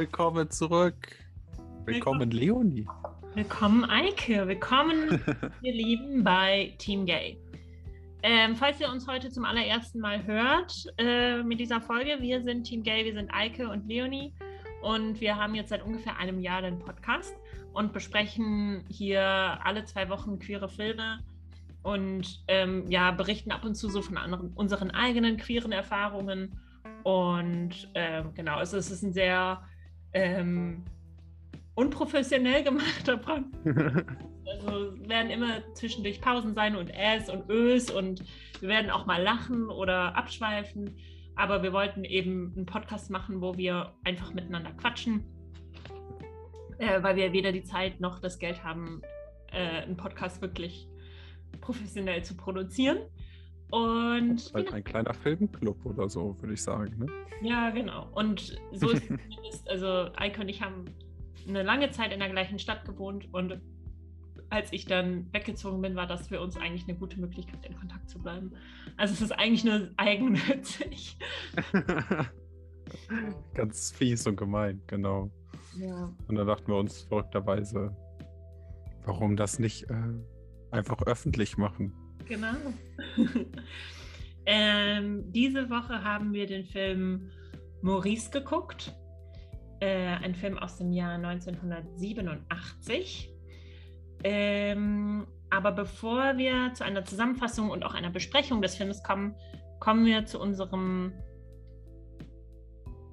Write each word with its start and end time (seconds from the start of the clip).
Willkommen 0.00 0.50
zurück. 0.50 1.14
Willkommen, 1.84 2.30
Leonie. 2.30 2.86
Willkommen, 3.34 3.84
Eike. 3.84 4.48
Willkommen, 4.48 5.22
ihr 5.60 5.74
Lieben, 5.74 6.24
bei 6.24 6.74
Team 6.78 7.04
Gay. 7.04 7.38
Ähm, 8.22 8.56
falls 8.56 8.80
ihr 8.80 8.88
uns 8.88 9.06
heute 9.06 9.28
zum 9.28 9.44
allerersten 9.44 10.00
Mal 10.00 10.24
hört 10.24 10.86
äh, 10.96 11.42
mit 11.42 11.60
dieser 11.60 11.82
Folge, 11.82 12.16
wir 12.18 12.40
sind 12.40 12.64
Team 12.64 12.82
Gay, 12.82 13.04
wir 13.04 13.12
sind 13.12 13.28
Eike 13.34 13.68
und 13.68 13.86
Leonie 13.88 14.32
und 14.80 15.20
wir 15.20 15.36
haben 15.36 15.54
jetzt 15.54 15.68
seit 15.68 15.84
ungefähr 15.84 16.16
einem 16.16 16.40
Jahr 16.40 16.62
den 16.62 16.78
Podcast 16.78 17.34
und 17.74 17.92
besprechen 17.92 18.82
hier 18.88 19.20
alle 19.22 19.84
zwei 19.84 20.08
Wochen 20.08 20.38
queere 20.38 20.70
Filme 20.70 21.18
und 21.82 22.42
ähm, 22.48 22.90
ja, 22.90 23.10
berichten 23.10 23.52
ab 23.52 23.66
und 23.66 23.74
zu 23.74 23.90
so 23.90 24.00
von 24.00 24.16
anderen, 24.16 24.54
unseren 24.54 24.92
eigenen 24.92 25.36
queeren 25.36 25.72
Erfahrungen. 25.72 26.58
Und 27.02 27.90
ähm, 27.92 28.32
genau, 28.32 28.60
es 28.60 28.72
ist 28.72 29.02
ein 29.02 29.12
sehr 29.12 29.62
ähm, 30.12 30.84
unprofessionell 31.74 32.62
gemachter 32.64 33.16
Podcast. 33.16 33.46
Also 34.50 34.94
es 34.94 35.08
werden 35.08 35.30
immer 35.30 35.62
zwischendurch 35.74 36.20
Pausen 36.20 36.54
sein 36.54 36.74
und 36.74 36.90
Äs 36.90 37.28
und 37.28 37.48
Ös 37.48 37.88
und 37.88 38.24
wir 38.60 38.68
werden 38.68 38.90
auch 38.90 39.06
mal 39.06 39.22
lachen 39.22 39.70
oder 39.70 40.16
abschweifen. 40.16 40.96
Aber 41.36 41.62
wir 41.62 41.72
wollten 41.72 42.04
eben 42.04 42.52
einen 42.56 42.66
Podcast 42.66 43.10
machen, 43.10 43.40
wo 43.40 43.56
wir 43.56 43.94
einfach 44.04 44.34
miteinander 44.34 44.72
quatschen, 44.72 45.24
äh, 46.78 47.02
weil 47.02 47.16
wir 47.16 47.32
weder 47.32 47.52
die 47.52 47.62
Zeit 47.62 48.00
noch 48.00 48.18
das 48.18 48.38
Geld 48.38 48.64
haben, 48.64 49.02
äh, 49.52 49.82
einen 49.82 49.96
Podcast 49.96 50.42
wirklich 50.42 50.88
professionell 51.60 52.24
zu 52.24 52.36
produzieren. 52.36 52.98
Und 53.70 54.50
halt 54.54 54.72
ein 54.72 54.84
kleiner 54.84 55.14
Filmclub 55.14 55.84
oder 55.86 56.08
so, 56.08 56.36
würde 56.40 56.54
ich 56.54 56.62
sagen. 56.62 56.98
Ne? 56.98 57.06
Ja, 57.42 57.70
genau. 57.70 58.08
Und 58.12 58.58
so 58.72 58.90
ist 58.90 59.02
es 59.02 59.08
zumindest, 59.08 59.70
also 59.70 60.10
Eike 60.16 60.40
und 60.40 60.48
ich 60.48 60.62
haben 60.62 60.84
eine 61.48 61.62
lange 61.62 61.90
Zeit 61.90 62.12
in 62.12 62.20
der 62.20 62.28
gleichen 62.28 62.58
Stadt 62.58 62.84
gewohnt 62.84 63.28
und 63.32 63.60
als 64.50 64.72
ich 64.72 64.84
dann 64.84 65.32
weggezogen 65.32 65.80
bin, 65.80 65.94
war 65.94 66.06
das 66.06 66.28
für 66.28 66.40
uns 66.40 66.56
eigentlich 66.56 66.88
eine 66.88 66.98
gute 66.98 67.20
Möglichkeit, 67.20 67.64
in 67.64 67.76
Kontakt 67.76 68.10
zu 68.10 68.18
bleiben. 68.18 68.52
Also 68.96 69.14
es 69.14 69.22
ist 69.22 69.32
eigentlich 69.32 69.64
nur 69.64 69.88
eigennützig. 69.96 71.16
Ganz 73.54 73.92
fies 73.92 74.26
und 74.26 74.36
gemein, 74.36 74.82
genau. 74.88 75.30
Ja. 75.78 76.12
Und 76.26 76.34
da 76.34 76.44
dachten 76.44 76.66
wir 76.66 76.76
uns 76.76 77.02
verrückterweise, 77.02 77.94
warum 79.04 79.36
das 79.36 79.60
nicht 79.60 79.88
äh, 79.88 79.94
einfach 80.72 81.00
öffentlich 81.02 81.56
machen. 81.56 81.92
Genau. 82.30 82.56
ähm, 84.46 85.30
diese 85.32 85.68
Woche 85.68 86.02
haben 86.04 86.32
wir 86.32 86.46
den 86.46 86.64
Film 86.64 87.28
Maurice 87.82 88.30
geguckt. 88.30 88.94
Äh, 89.80 90.14
ein 90.22 90.36
Film 90.36 90.56
aus 90.56 90.76
dem 90.76 90.92
Jahr 90.92 91.16
1987. 91.16 93.34
Ähm, 94.22 95.26
aber 95.50 95.72
bevor 95.72 96.38
wir 96.38 96.72
zu 96.74 96.84
einer 96.84 97.04
Zusammenfassung 97.04 97.68
und 97.68 97.84
auch 97.84 97.94
einer 97.94 98.10
Besprechung 98.10 98.62
des 98.62 98.76
Films 98.76 99.02
kommen, 99.02 99.34
kommen 99.80 100.06
wir 100.06 100.24
zu 100.24 100.38
unserem 100.38 101.12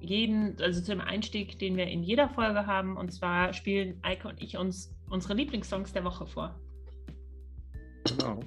jeden, 0.00 0.62
also 0.62 0.80
zu 0.80 0.92
dem 0.92 1.00
Einstieg, 1.00 1.58
den 1.58 1.76
wir 1.76 1.88
in 1.88 2.04
jeder 2.04 2.28
Folge 2.28 2.68
haben. 2.68 2.96
Und 2.96 3.12
zwar 3.12 3.52
spielen 3.52 3.98
Eike 4.02 4.28
und 4.28 4.40
ich 4.40 4.56
uns 4.56 4.94
unsere 5.10 5.34
Lieblingssongs 5.34 5.92
der 5.92 6.04
Woche 6.04 6.24
vor. 6.24 6.54
Genau. 8.04 8.38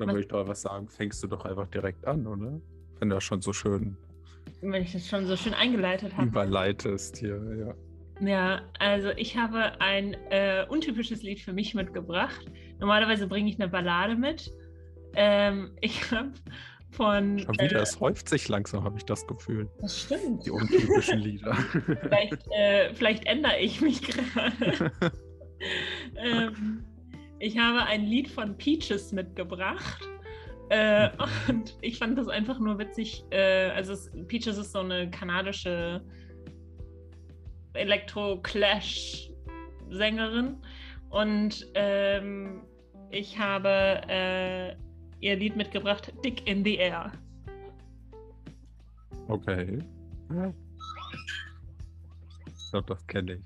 Dann 0.00 0.08
würde 0.14 0.20
ich 0.20 0.28
doch 0.28 0.48
was 0.48 0.62
sagen, 0.62 0.88
fängst 0.88 1.22
du 1.22 1.28
doch 1.28 1.44
einfach 1.44 1.68
direkt 1.68 2.06
an, 2.06 2.26
oder? 2.26 2.60
Wenn 2.98 3.10
du 3.10 3.16
das 3.16 3.24
schon 3.24 3.42
so 3.42 3.52
schön. 3.52 3.96
Wenn 4.62 4.82
ich 4.82 4.92
das 4.92 5.06
schon 5.06 5.26
so 5.26 5.36
schön 5.36 5.54
eingeleitet 5.54 6.16
habe. 6.16 6.26
Überleitest 6.26 7.18
hier, 7.18 7.38
ja. 7.58 7.74
Ja, 8.26 8.62
also 8.78 9.10
ich 9.16 9.36
habe 9.36 9.80
ein 9.80 10.14
äh, 10.30 10.66
untypisches 10.68 11.22
Lied 11.22 11.40
für 11.40 11.52
mich 11.52 11.74
mitgebracht. 11.74 12.50
Normalerweise 12.78 13.26
bringe 13.26 13.48
ich 13.50 13.60
eine 13.60 13.70
Ballade 13.70 14.14
mit. 14.14 14.50
Ähm, 15.14 15.72
ich 15.80 16.10
habe 16.10 16.32
von. 16.90 17.38
Schon 17.38 17.54
wieder, 17.54 17.78
äh, 17.78 17.82
es 17.82 17.98
häuft 18.00 18.28
sich 18.28 18.48
langsam, 18.48 18.84
habe 18.84 18.98
ich 18.98 19.04
das 19.04 19.26
Gefühl. 19.26 19.68
Das 19.80 20.02
stimmt. 20.02 20.44
Die 20.44 20.50
untypischen 20.50 21.18
Lieder. 21.18 21.54
vielleicht, 22.02 22.48
äh, 22.50 22.94
vielleicht 22.94 23.26
ändere 23.26 23.58
ich 23.58 23.80
mich 23.80 24.02
gerade. 24.02 24.92
ähm, 26.16 26.84
ich 27.40 27.58
habe 27.58 27.84
ein 27.84 28.04
Lied 28.04 28.28
von 28.28 28.56
Peaches 28.56 29.10
mitgebracht. 29.12 30.08
Äh, 30.68 31.10
und 31.48 31.76
ich 31.80 31.98
fand 31.98 32.16
das 32.16 32.28
einfach 32.28 32.60
nur 32.60 32.78
witzig. 32.78 33.24
Äh, 33.30 33.70
also 33.70 33.94
es, 33.94 34.12
Peaches 34.28 34.56
ist 34.58 34.70
so 34.72 34.78
eine 34.80 35.10
kanadische 35.10 36.04
Elektro-Clash-Sängerin. 37.72 40.58
Und 41.08 41.66
ähm, 41.74 42.60
ich 43.10 43.38
habe 43.38 44.02
äh, 44.08 44.76
ihr 45.20 45.36
Lied 45.36 45.56
mitgebracht, 45.56 46.12
Dick 46.24 46.46
in 46.46 46.64
the 46.64 46.76
Air. 46.76 47.10
Okay. 49.28 49.78
Ich 52.46 52.70
glaube, 52.70 52.94
das 52.94 53.06
kenne 53.06 53.34
ich. 53.34 53.42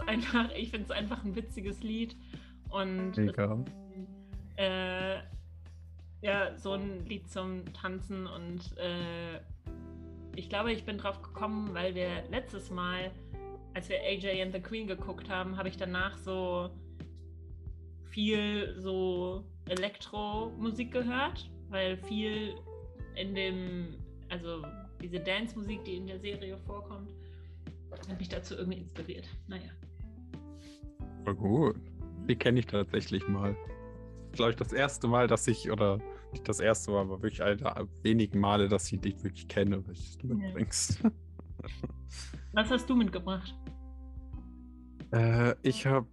Einfach, 0.00 0.50
ich 0.54 0.70
finde 0.70 0.86
es 0.86 0.90
einfach 0.90 1.24
ein 1.24 1.34
witziges 1.36 1.82
Lied. 1.82 2.16
Und. 2.68 3.16
Äh, 4.56 5.20
ja, 6.22 6.54
so 6.56 6.72
ein 6.72 7.06
Lied 7.06 7.30
zum 7.30 7.64
Tanzen 7.72 8.26
und 8.26 8.76
äh, 8.76 9.40
ich 10.36 10.48
glaube, 10.48 10.72
ich 10.72 10.84
bin 10.84 10.98
drauf 10.98 11.22
gekommen, 11.22 11.74
weil 11.74 11.94
wir 11.94 12.24
letztes 12.30 12.70
Mal, 12.70 13.10
als 13.74 13.88
wir 13.88 13.98
AJ 14.00 14.42
and 14.42 14.52
the 14.52 14.60
Queen 14.60 14.86
geguckt 14.86 15.28
haben, 15.30 15.56
habe 15.56 15.68
ich 15.68 15.76
danach 15.76 16.16
so 16.18 16.70
viel 18.10 18.74
so 18.78 19.44
Elektromusik 19.68 20.92
gehört, 20.92 21.50
weil 21.68 21.96
viel 21.96 22.54
in 23.16 23.34
dem, 23.34 23.94
also 24.28 24.62
diese 25.00 25.20
Dance-Musik, 25.20 25.84
die 25.84 25.96
in 25.96 26.06
der 26.06 26.18
Serie 26.18 26.56
vorkommt, 26.58 27.12
hat 28.08 28.18
mich 28.18 28.28
dazu 28.28 28.56
irgendwie 28.56 28.78
inspiriert. 28.78 29.28
Naja. 29.46 29.70
War 31.24 31.34
gut. 31.34 31.76
Die 32.28 32.36
kenne 32.36 32.60
ich 32.60 32.66
tatsächlich 32.66 33.26
mal. 33.28 33.56
Glaube 34.32 34.50
ich, 34.50 34.56
das 34.56 34.72
erste 34.72 35.08
Mal, 35.08 35.26
dass 35.26 35.46
ich, 35.48 35.70
oder 35.70 35.98
nicht 36.32 36.48
das 36.48 36.60
erste 36.60 36.92
Mal, 36.92 37.00
aber 37.00 37.22
wirklich 37.22 37.42
eine 37.42 37.56
der 37.56 37.88
wenigen 38.02 38.38
Male, 38.38 38.68
dass 38.68 38.90
ich 38.92 39.00
dich 39.00 39.22
wirklich 39.22 39.48
kenne, 39.48 39.86
was 39.86 40.16
du 40.18 40.28
mitbringst. 40.28 41.02
Ja. 41.02 41.10
Was 42.52 42.68
hast 42.68 42.90
du 42.90 42.96
mitgebracht? 42.96 43.54
Äh, 45.12 45.54
ich 45.62 45.86
habe 45.86 46.08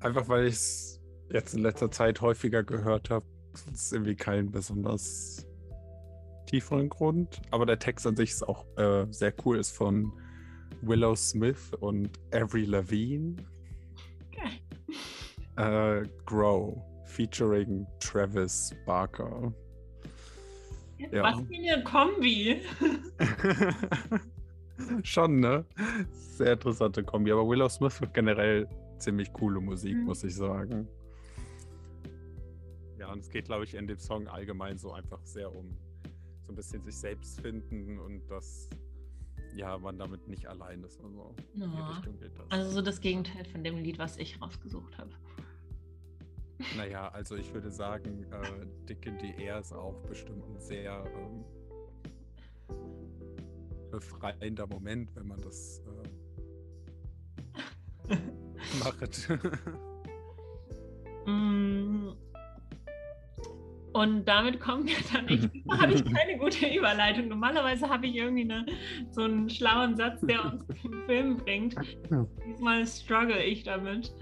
einfach, 0.00 0.28
weil 0.28 0.46
ich 0.46 0.54
es 0.54 1.02
jetzt 1.30 1.54
in 1.54 1.60
letzter 1.60 1.90
Zeit 1.90 2.20
häufiger 2.20 2.62
gehört 2.62 3.10
habe, 3.10 3.26
sonst 3.52 3.92
irgendwie 3.92 4.14
keinen 4.16 4.50
besonders 4.50 5.46
tieferen 6.46 6.88
Grund. 6.88 7.42
Aber 7.50 7.66
der 7.66 7.78
Text 7.78 8.06
an 8.06 8.16
sich 8.16 8.30
ist 8.30 8.48
auch 8.48 8.64
äh, 8.76 9.06
sehr 9.10 9.34
cool, 9.44 9.58
ist 9.58 9.72
von 9.72 10.12
Willow 10.82 11.14
Smith 11.14 11.72
und 11.80 12.18
Avery 12.32 12.64
Lavigne. 12.64 13.36
Okay. 14.28 14.60
Äh, 15.56 16.08
Grow, 16.24 16.80
featuring 17.04 17.86
Travis 18.00 18.74
Barker. 18.86 19.52
Ja. 21.12 21.22
Was 21.22 21.40
für 21.40 21.54
eine 21.54 21.84
Kombi. 21.84 22.60
Schon, 25.02 25.40
ne? 25.40 25.64
Sehr 26.12 26.52
interessante 26.54 27.02
Kombi. 27.02 27.32
Aber 27.32 27.48
Willow 27.48 27.68
Smith 27.68 28.00
wird 28.00 28.14
generell 28.14 28.68
ziemlich 28.98 29.32
coole 29.32 29.60
Musik, 29.60 29.96
mhm. 29.96 30.04
muss 30.04 30.24
ich 30.24 30.34
sagen. 30.34 30.88
Ja, 32.98 33.12
und 33.12 33.20
es 33.20 33.30
geht, 33.30 33.46
glaube 33.46 33.64
ich, 33.64 33.74
in 33.74 33.86
dem 33.86 33.98
Song 33.98 34.26
allgemein 34.28 34.78
so 34.78 34.92
einfach 34.92 35.20
sehr 35.24 35.54
um 35.54 35.76
so 36.48 36.52
ein 36.52 36.56
bisschen 36.56 36.82
sich 36.82 36.96
selbst 36.96 37.40
finden 37.40 37.98
und 37.98 38.26
dass 38.28 38.68
ja, 39.54 39.78
man 39.78 39.98
damit 39.98 40.28
nicht 40.28 40.46
allein 40.46 40.82
ist. 40.84 41.00
Also, 41.00 41.34
ja. 41.54 42.02
also 42.48 42.70
so 42.70 42.82
das 42.82 43.00
Gegenteil 43.00 43.44
von 43.44 43.64
dem 43.64 43.78
Lied, 43.78 43.98
was 43.98 44.16
ich 44.16 44.40
rausgesucht 44.40 44.98
habe. 44.98 45.10
Naja, 46.76 47.08
also 47.08 47.36
ich 47.36 47.52
würde 47.54 47.70
sagen, 47.70 48.24
äh, 48.32 48.66
Dick 48.88 49.06
in 49.06 49.18
the 49.20 49.32
Air 49.42 49.60
ist 49.60 49.72
auch 49.72 50.00
bestimmt 50.02 50.44
ein 50.48 50.58
sehr 50.58 51.04
ähm, 51.16 51.44
befreiender 53.90 54.66
Moment, 54.66 55.14
wenn 55.14 55.28
man 55.28 55.40
das 55.40 55.82
äh, 58.08 58.16
Mm. 61.28 62.16
Und 63.98 64.26
damit 64.26 64.60
kommen 64.60 64.86
wir 64.86 64.94
dann, 65.12 65.28
ich 65.28 65.50
habe 65.68 65.92
ich 65.92 66.04
keine 66.04 66.38
gute 66.38 66.72
Überleitung. 66.72 67.26
Normalerweise 67.26 67.88
habe 67.88 68.06
ich 68.06 68.14
irgendwie 68.14 68.42
eine, 68.42 68.64
so 69.10 69.22
einen 69.22 69.50
schlauen 69.50 69.96
Satz, 69.96 70.20
der 70.20 70.44
uns 70.44 70.64
im 70.84 71.02
Film 71.06 71.36
bringt. 71.38 71.74
Diesmal 72.46 72.86
struggle 72.86 73.42
ich 73.42 73.64
damit. 73.64 74.14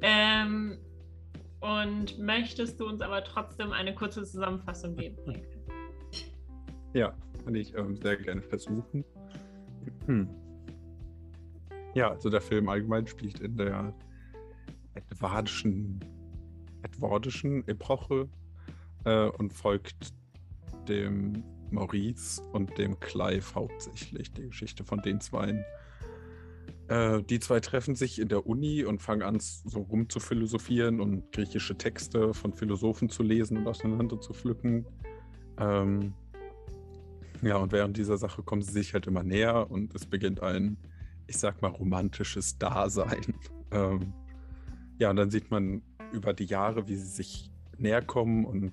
Ähm, 0.00 0.78
und 1.60 2.18
möchtest 2.18 2.80
du 2.80 2.86
uns 2.86 3.02
aber 3.02 3.22
trotzdem 3.22 3.70
eine 3.72 3.94
kurze 3.94 4.24
Zusammenfassung 4.24 4.96
geben? 4.96 5.18
Ja, 6.94 7.14
kann 7.44 7.54
ich 7.54 7.76
ähm, 7.76 7.98
sehr 7.98 8.16
gerne 8.16 8.40
versuchen. 8.40 9.04
Hm. 10.06 10.26
Ja, 11.94 12.12
also 12.12 12.30
der 12.30 12.40
Film 12.40 12.70
allgemein 12.70 13.06
spielt 13.06 13.40
in 13.40 13.58
der 13.58 13.92
edwardischen, 14.94 16.00
edwardischen 16.82 17.68
Epoche 17.68 18.26
äh, 19.04 19.28
und 19.28 19.52
folgt 19.52 20.12
dem 20.88 21.42
Maurice 21.70 22.42
und 22.52 22.76
dem 22.78 22.98
Clive 23.00 23.54
hauptsächlich, 23.54 24.32
die 24.32 24.46
Geschichte 24.46 24.84
von 24.84 25.00
den 25.02 25.20
zwei. 25.20 25.64
Äh, 26.88 27.22
die 27.22 27.40
zwei 27.40 27.60
treffen 27.60 27.94
sich 27.94 28.18
in 28.18 28.28
der 28.28 28.46
Uni 28.46 28.84
und 28.84 29.02
fangen 29.02 29.22
an, 29.22 29.38
so 29.40 29.80
rum 29.80 30.08
zu 30.08 30.20
philosophieren 30.20 31.00
und 31.00 31.30
griechische 31.32 31.76
Texte 31.76 32.32
von 32.32 32.52
Philosophen 32.52 33.10
zu 33.10 33.22
lesen 33.22 33.58
und 33.58 33.66
auseinander 33.66 34.20
zu 34.20 34.32
pflücken. 34.32 34.86
Ähm, 35.58 36.14
ja, 37.42 37.56
und 37.56 37.72
während 37.72 37.96
dieser 37.96 38.16
Sache 38.16 38.42
kommen 38.42 38.62
sie 38.62 38.72
sich 38.72 38.94
halt 38.94 39.06
immer 39.06 39.22
näher 39.22 39.70
und 39.70 39.94
es 39.94 40.06
beginnt 40.06 40.42
ein, 40.42 40.76
ich 41.26 41.36
sag 41.36 41.62
mal, 41.62 41.68
romantisches 41.68 42.58
Dasein. 42.58 43.34
Ähm, 43.70 44.14
ja, 44.98 45.10
und 45.10 45.16
dann 45.16 45.30
sieht 45.30 45.50
man 45.50 45.82
über 46.10 46.32
die 46.32 46.46
Jahre, 46.46 46.88
wie 46.88 46.96
sie 46.96 47.04
sich 47.04 47.50
näher 47.76 48.00
kommen 48.00 48.46
und 48.46 48.72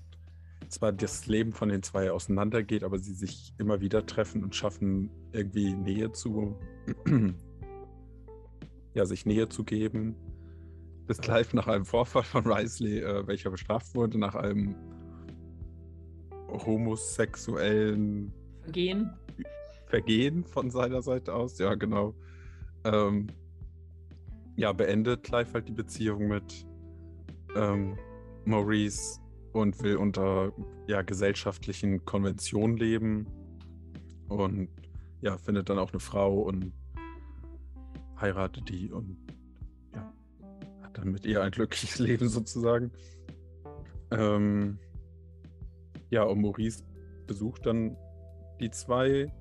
zwar 0.70 0.92
das 0.92 1.28
Leben 1.28 1.54
von 1.54 1.70
den 1.70 1.84
zwei 1.84 2.12
auseinandergeht, 2.12 2.84
aber 2.84 3.00
sie 3.00 3.14
sich 3.14 3.54
immer 3.58 3.82
wieder 3.82 4.06
treffen 4.06 4.44
und 4.44 4.56
schaffen, 4.56 5.10
irgendwie 5.32 5.74
Nähe 5.74 6.12
zu, 6.12 6.58
ja, 8.94 9.06
sich 9.06 9.26
Nähe 9.26 9.50
zu 9.50 9.64
geben. 9.64 10.16
Bis 11.08 11.20
gleich 11.20 11.54
nach 11.54 11.68
einem 11.68 11.86
Vorfall 11.86 12.24
von 12.24 12.52
Risley, 12.52 13.00
äh, 13.00 13.28
welcher 13.28 13.52
bestraft 13.52 13.94
wurde, 13.96 14.18
nach 14.18 14.36
einem 14.36 14.76
homosexuellen 16.50 18.34
Vergehen. 18.62 19.14
Vergehen 19.88 20.44
von 20.46 20.72
seiner 20.72 21.02
Seite 21.02 21.34
aus, 21.34 21.60
ja, 21.60 21.76
genau. 21.76 22.16
Ähm, 22.84 23.28
ja, 24.56 24.72
beendet 24.72 25.24
Clive 25.24 25.54
halt 25.54 25.68
die 25.68 25.74
Beziehung 25.74 26.28
mit 26.28 26.66
ähm, 27.56 27.98
Maurice 28.46 29.20
und 29.56 29.82
will 29.82 29.96
unter 29.96 30.52
ja, 30.86 31.02
gesellschaftlichen 31.02 32.04
Konventionen 32.04 32.76
leben 32.76 33.26
und 34.28 34.68
ja, 35.22 35.38
findet 35.38 35.70
dann 35.70 35.80
auch 35.80 35.92
eine 35.92 36.02
Frau 36.02 36.42
und 36.42 36.74
heiratet 38.20 38.68
die 38.68 38.92
und 38.92 39.18
ja, 39.94 40.14
hat 40.82 40.98
dann 40.98 41.10
mit 41.10 41.26
ihr 41.26 41.42
ein 41.42 41.52
glückliches 41.52 42.00
Leben 42.06 42.28
sozusagen. 42.28 42.92
Ähm, 44.12 44.78
ja, 46.10 46.24
und 46.24 46.42
Maurice 46.42 46.84
besucht 47.26 47.66
dann 47.66 47.96
die 48.60 48.72
zwei 48.72 49.32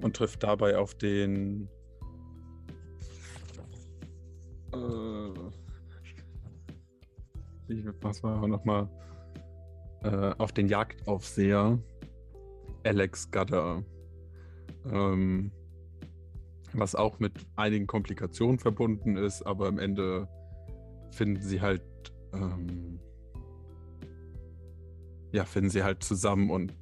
und 0.00 0.16
trifft 0.16 0.42
dabei 0.42 0.76
auf 0.76 0.96
den 0.96 1.68
äh, 4.72 5.52
was 8.00 8.24
war 8.24 8.48
nochmal 8.48 8.88
äh, 10.02 10.34
auf 10.38 10.52
den 10.52 10.68
Jagdaufseher 10.68 11.78
Alex 12.84 13.30
Gadder. 13.30 13.84
Ähm, 14.90 15.52
was 16.72 16.94
auch 16.94 17.18
mit 17.18 17.32
einigen 17.54 17.86
Komplikationen 17.86 18.58
verbunden 18.58 19.16
ist, 19.16 19.42
aber 19.42 19.68
am 19.68 19.78
Ende 19.78 20.26
finden 21.10 21.42
sie 21.42 21.60
halt 21.60 21.82
ähm, 22.32 22.98
ja, 25.32 25.44
finden 25.44 25.70
sie 25.70 25.82
halt 25.82 26.02
zusammen 26.02 26.50
und 26.50 26.74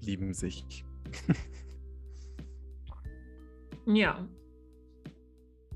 lieben 0.00 0.34
sich. 0.34 0.84
ja. 3.86 4.26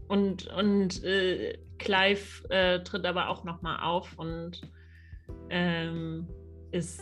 Und, 0.08 0.46
und 0.46 1.02
äh, 1.02 1.58
Clive 1.78 2.48
äh, 2.48 2.82
tritt 2.82 3.04
aber 3.04 3.28
auch 3.28 3.42
nochmal 3.42 3.80
auf 3.80 4.16
und 4.18 4.60
ähm, 5.50 6.26
ist 6.70 7.00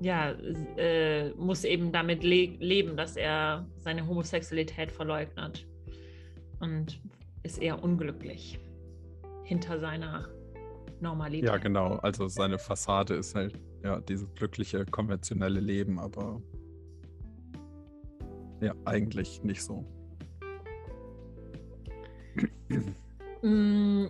ja, 0.00 0.32
äh, 0.76 1.30
muss 1.34 1.64
eben 1.64 1.92
damit 1.92 2.22
le 2.22 2.46
leben, 2.58 2.96
dass 2.96 3.16
er 3.16 3.66
seine 3.78 4.06
Homosexualität 4.06 4.92
verleugnet 4.92 5.66
und 6.60 7.00
ist 7.42 7.60
eher 7.60 7.82
unglücklich 7.82 8.58
hinter 9.44 9.78
seiner 9.78 10.28
Normalität. 11.00 11.48
Ja, 11.48 11.56
genau. 11.58 11.96
Also 11.96 12.28
seine 12.28 12.58
Fassade 12.58 13.14
ist 13.14 13.34
halt 13.34 13.58
ja 13.82 14.00
dieses 14.00 14.32
glückliche, 14.34 14.84
konventionelle 14.86 15.60
Leben, 15.60 15.98
aber 15.98 16.42
ja, 18.60 18.74
eigentlich 18.84 19.42
nicht 19.42 19.62
so. 19.62 19.84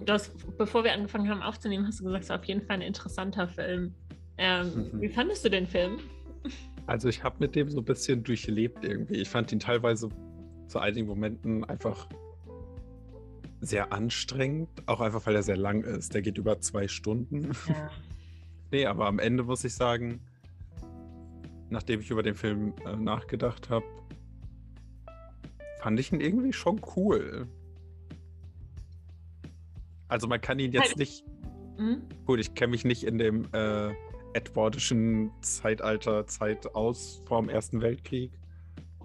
Das, 0.04 0.30
bevor 0.58 0.84
wir 0.84 0.92
angefangen 0.92 1.28
haben 1.28 1.42
aufzunehmen, 1.42 1.86
hast 1.86 2.00
du 2.00 2.04
gesagt, 2.04 2.24
es 2.24 2.30
war 2.30 2.38
auf 2.38 2.44
jeden 2.44 2.62
Fall 2.62 2.76
ein 2.76 2.82
interessanter 2.82 3.48
Film. 3.48 3.94
Ähm, 4.38 4.90
mhm. 4.92 5.00
Wie 5.00 5.08
fandest 5.08 5.44
du 5.44 5.50
den 5.50 5.66
Film? 5.66 5.98
Also 6.86 7.08
ich 7.08 7.22
habe 7.22 7.36
mit 7.38 7.54
dem 7.54 7.70
so 7.70 7.78
ein 7.78 7.84
bisschen 7.84 8.22
durchlebt 8.24 8.84
irgendwie. 8.84 9.14
Ich 9.14 9.28
fand 9.28 9.50
ihn 9.52 9.60
teilweise 9.60 10.08
zu 10.66 10.78
einigen 10.78 11.06
Momenten 11.06 11.64
einfach 11.64 12.08
sehr 13.60 13.92
anstrengend, 13.92 14.68
auch 14.86 15.00
einfach 15.00 15.24
weil 15.26 15.36
er 15.36 15.42
sehr 15.42 15.56
lang 15.56 15.82
ist. 15.82 16.14
Der 16.14 16.22
geht 16.22 16.36
über 16.36 16.60
zwei 16.60 16.88
Stunden. 16.88 17.52
Ja. 17.66 17.90
nee, 18.70 18.86
aber 18.86 19.06
am 19.06 19.18
Ende 19.18 19.44
muss 19.44 19.64
ich 19.64 19.74
sagen, 19.74 20.20
nachdem 21.70 22.00
ich 22.00 22.10
über 22.10 22.22
den 22.22 22.34
Film 22.34 22.74
äh, 22.86 22.96
nachgedacht 22.96 23.70
habe, 23.70 23.86
fand 25.80 25.98
ich 25.98 26.12
ihn 26.12 26.20
irgendwie 26.20 26.52
schon 26.52 26.80
cool. 26.96 27.48
Also 30.14 30.28
man 30.28 30.40
kann 30.40 30.60
ihn 30.60 30.70
jetzt 30.70 30.96
nicht. 30.96 31.24
Mhm. 31.76 32.02
Gut, 32.24 32.38
ich 32.38 32.54
kenne 32.54 32.70
mich 32.70 32.84
nicht 32.84 33.02
in 33.02 33.18
dem 33.18 33.48
äh, 33.52 33.92
edwardischen 34.32 35.32
Zeitalter, 35.40 36.24
Zeit 36.28 36.72
aus 36.76 37.20
vor 37.26 37.42
dem 37.42 37.48
Ersten 37.48 37.80
Weltkrieg. 37.80 38.30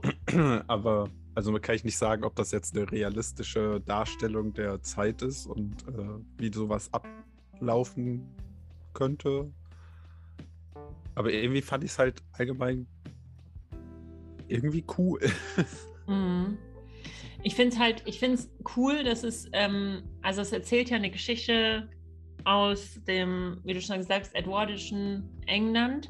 Aber 0.68 1.10
also 1.34 1.52
man 1.52 1.64
kann 1.64 1.74
ich 1.74 1.84
nicht 1.84 1.98
sagen, 1.98 2.24
ob 2.24 2.36
das 2.36 2.52
jetzt 2.52 2.78
eine 2.78 2.92
realistische 2.92 3.82
Darstellung 3.82 4.54
der 4.54 4.84
Zeit 4.84 5.24
ist 5.24 5.48
und 5.48 5.82
äh, 5.88 6.20
wie 6.38 6.54
sowas 6.54 6.92
ablaufen 6.94 8.30
könnte. 8.94 9.52
Aber 11.16 11.34
irgendwie 11.34 11.64
fand 11.64 11.84
ich 11.84 11.90
es 11.90 11.98
halt 11.98 12.22
allgemein 12.34 12.86
irgendwie 14.48 14.86
cool. 14.96 15.20
Mhm. 16.06 16.60
Ich 17.44 17.56
finde 17.56 17.76
es 17.76 17.80
halt, 17.80 18.04
ich 18.06 18.20
finde 18.20 18.36
es 18.36 18.52
cool, 18.76 19.04
dass 19.04 19.24
es, 19.24 19.48
ähm, 19.54 20.04
also 20.22 20.42
es 20.42 20.52
erzählt 20.52 20.90
ja 20.90 20.98
eine 20.98 21.10
Geschichte 21.10 21.90
aus 22.44 23.00
dem, 23.08 23.60
wie 23.64 23.74
du 23.74 23.82
schon 23.82 23.98
gesagt 23.98 24.26
hast, 24.26 24.36
edwardischen 24.36 25.30
England 25.46 26.10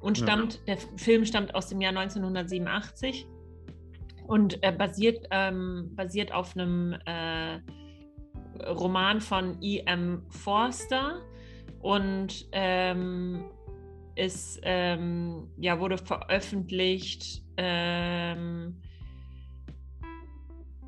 und 0.00 0.18
stammt, 0.18 0.60
ja. 0.66 0.74
der 0.74 0.78
Film 0.98 1.24
stammt 1.24 1.54
aus 1.54 1.68
dem 1.68 1.80
Jahr 1.80 1.96
1987 1.96 3.26
und 4.26 4.62
äh, 4.62 4.72
basiert, 4.72 5.26
ähm, 5.30 5.90
basiert 5.94 6.32
auf 6.32 6.54
einem 6.56 6.92
äh, 7.06 7.60
Roman 8.64 9.20
von 9.20 9.60
E.M. 9.62 10.22
Forster 10.28 11.22
und 11.80 12.46
ähm, 12.52 13.44
ist, 14.16 14.60
ähm, 14.64 15.48
ja, 15.56 15.78
wurde 15.78 15.96
veröffentlicht 15.96 17.42
ähm, 17.56 18.76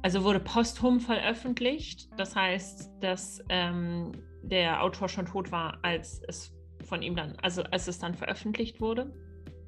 also 0.03 0.25
wurde 0.25 0.41
posthum 0.41 1.01
veröffentlicht. 1.01 2.09
Das 2.17 2.35
heißt, 2.35 2.91
dass 3.01 3.43
ähm, 3.49 4.13
der 4.43 4.83
Autor 4.83 5.09
schon 5.09 5.27
tot 5.27 5.53
war, 5.53 5.79
als 5.83 6.23
es 6.27 6.55
von 6.85 7.03
ihm 7.03 7.17
dann, 7.17 7.37
also 7.43 7.63
als 7.65 7.89
es 7.89 7.99
dann 7.99 8.15
veröffentlicht 8.15 8.81
wurde. 8.81 9.13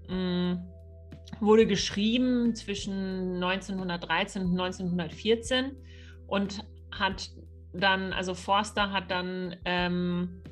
Ähm, 0.09 0.61
wurde 1.41 1.67
geschrieben 1.67 2.55
zwischen 2.55 3.43
1913 3.43 4.43
und 4.43 4.61
1914 4.61 5.77
und 6.27 6.65
hat 6.91 7.31
dann, 7.73 8.13
also 8.13 8.35
Forster 8.35 8.93
hat 8.93 9.11
dann 9.11 9.57
ähm, 9.65 10.43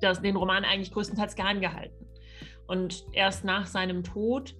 das, 0.00 0.22
den 0.22 0.36
Roman 0.36 0.64
eigentlich 0.64 0.92
größtenteils 0.92 1.34
geheim 1.36 1.60
gehalten. 1.60 2.06
Und 2.66 3.04
erst 3.12 3.44
nach 3.44 3.66
seinem 3.66 4.04
Tod 4.04 4.54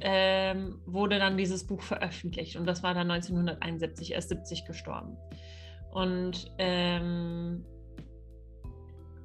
ähm, 0.00 0.80
wurde 0.86 1.18
dann 1.18 1.36
dieses 1.36 1.66
Buch 1.66 1.82
veröffentlicht 1.82 2.56
und 2.56 2.66
das 2.66 2.82
war 2.82 2.94
dann 2.94 3.10
1971, 3.10 4.12
er 4.12 4.18
ist 4.18 4.28
70 4.28 4.64
gestorben. 4.64 5.16
Und 5.92 6.52
ähm, 6.58 7.64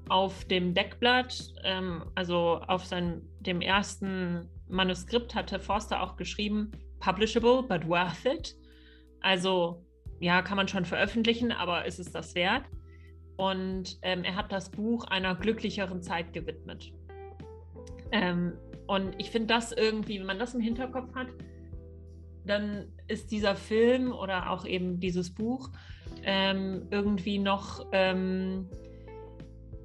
auf 0.10 0.46
dem 0.46 0.74
Deckblatt, 0.74 1.54
ähm, 1.64 2.04
also 2.16 2.62
auf 2.68 2.86
seinem, 2.86 3.22
dem 3.42 3.62
ersten 3.62 4.50
Manuskript 4.68 5.36
hatte 5.36 5.60
Forster 5.60 6.02
auch 6.02 6.16
geschrieben, 6.16 6.72
publishable, 7.00 7.64
but 7.64 7.88
worth 7.88 8.26
it. 8.26 8.56
Also 9.22 9.86
ja, 10.20 10.42
kann 10.42 10.58
man 10.58 10.68
schon 10.68 10.86
veröffentlichen, 10.86 11.52
aber 11.52 11.86
ist 11.86 12.00
es 12.00 12.12
das 12.12 12.36
wert? 12.36 12.64
Und 13.36 13.98
ähm, 14.04 14.24
er 14.24 14.36
hat 14.36 14.52
das 14.52 14.70
Buch 14.70 15.06
einer 15.06 15.36
glücklicheren 15.36 16.02
Zeit 16.02 16.34
gewidmet. 16.34 16.94
Ähm, 18.14 18.54
und 18.88 19.16
ich 19.18 19.32
finde 19.32 19.48
das 19.48 19.72
irgendwie, 19.72 20.20
wenn 20.20 20.28
man 20.28 20.40
das 20.40 20.54
im 20.54 20.62
Hinterkopf 20.62 21.14
hat, 21.16 21.28
dann 22.46 22.88
ist 23.08 23.32
dieser 23.32 23.56
Film 23.56 24.12
oder 24.12 24.52
auch 24.52 24.66
eben 24.66 25.00
dieses 25.00 25.34
Buch 25.34 25.72
ähm, 26.24 26.88
irgendwie 26.92 27.40
noch, 27.40 27.88
ähm, 27.92 28.70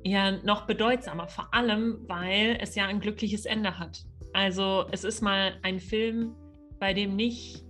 ja, 0.04 0.32
noch 0.42 0.66
bedeutsamer. 0.66 1.28
Vor 1.28 1.52
allem, 1.54 2.00
weil 2.06 2.58
es 2.60 2.74
ja 2.74 2.86
ein 2.86 3.00
glückliches 3.00 3.46
Ende 3.46 3.78
hat. 3.78 4.04
Also 4.34 4.86
es 4.90 5.04
ist 5.04 5.22
mal 5.22 5.58
ein 5.62 5.80
Film, 5.80 6.34
bei 6.78 6.92
dem 6.92 7.16
nicht 7.16 7.64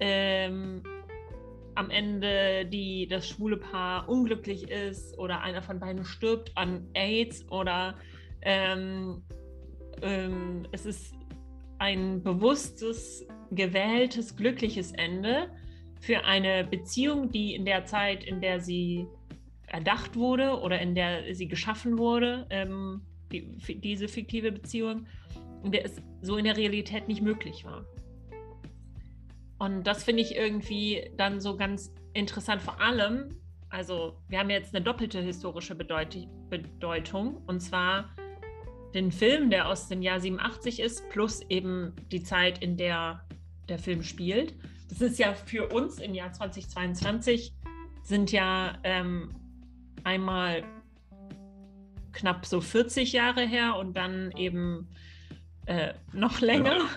ähm, 0.00 0.82
am 1.76 1.88
Ende 1.90 2.66
die, 2.66 3.08
das 3.08 3.26
schwule 3.26 3.56
Paar 3.56 4.08
unglücklich 4.08 4.70
ist 4.70 5.16
oder 5.18 5.40
einer 5.40 5.62
von 5.62 5.80
beiden 5.80 6.04
stirbt 6.04 6.52
an 6.56 6.88
AIDS 6.94 7.50
oder 7.50 7.94
ähm, 10.02 10.66
es 10.72 10.86
ist 10.86 11.14
ein 11.78 12.22
bewusstes, 12.22 13.26
gewähltes, 13.50 14.36
glückliches 14.36 14.92
Ende 14.92 15.50
für 16.00 16.24
eine 16.24 16.64
Beziehung, 16.64 17.30
die 17.30 17.54
in 17.54 17.64
der 17.64 17.84
Zeit, 17.84 18.24
in 18.24 18.40
der 18.40 18.60
sie 18.60 19.06
erdacht 19.66 20.16
wurde 20.16 20.60
oder 20.60 20.80
in 20.80 20.94
der 20.94 21.34
sie 21.34 21.48
geschaffen 21.48 21.98
wurde, 21.98 22.46
ähm, 22.50 23.02
die, 23.32 23.58
diese 23.80 24.08
fiktive 24.08 24.52
Beziehung, 24.52 25.06
in 25.64 25.72
der 25.72 25.84
es 25.84 25.96
so 26.20 26.36
in 26.36 26.44
der 26.44 26.56
Realität 26.56 27.08
nicht 27.08 27.22
möglich 27.22 27.64
war. 27.64 27.84
Und 29.58 29.84
das 29.84 30.04
finde 30.04 30.22
ich 30.22 30.36
irgendwie 30.36 31.10
dann 31.16 31.40
so 31.40 31.56
ganz 31.56 31.92
interessant, 32.12 32.62
vor 32.62 32.80
allem, 32.80 33.40
also 33.70 34.16
wir 34.28 34.38
haben 34.38 34.50
jetzt 34.50 34.74
eine 34.74 34.84
doppelte 34.84 35.20
historische 35.20 35.74
Bedeut 35.74 36.28
Bedeutung, 36.50 37.38
und 37.46 37.60
zwar 37.60 38.14
den 38.94 39.10
Film, 39.12 39.50
der 39.50 39.68
aus 39.68 39.88
dem 39.88 40.02
Jahr 40.02 40.20
87 40.20 40.80
ist, 40.80 41.08
plus 41.10 41.42
eben 41.50 41.92
die 42.12 42.22
Zeit, 42.22 42.62
in 42.62 42.76
der 42.76 43.24
der 43.68 43.78
Film 43.78 44.02
spielt. 44.02 44.54
Das 44.88 45.00
ist 45.00 45.18
ja 45.18 45.34
für 45.34 45.68
uns 45.68 45.98
im 45.98 46.14
Jahr 46.14 46.32
2022 46.32 47.54
sind 48.02 48.32
ja 48.32 48.78
ähm, 48.84 49.30
einmal 50.04 50.62
knapp 52.12 52.46
so 52.46 52.60
40 52.60 53.12
Jahre 53.12 53.46
her 53.46 53.76
und 53.76 53.96
dann 53.96 54.30
eben 54.36 54.88
äh, 55.66 55.94
noch 56.12 56.40
länger. 56.40 56.76
Ja. 56.76 56.88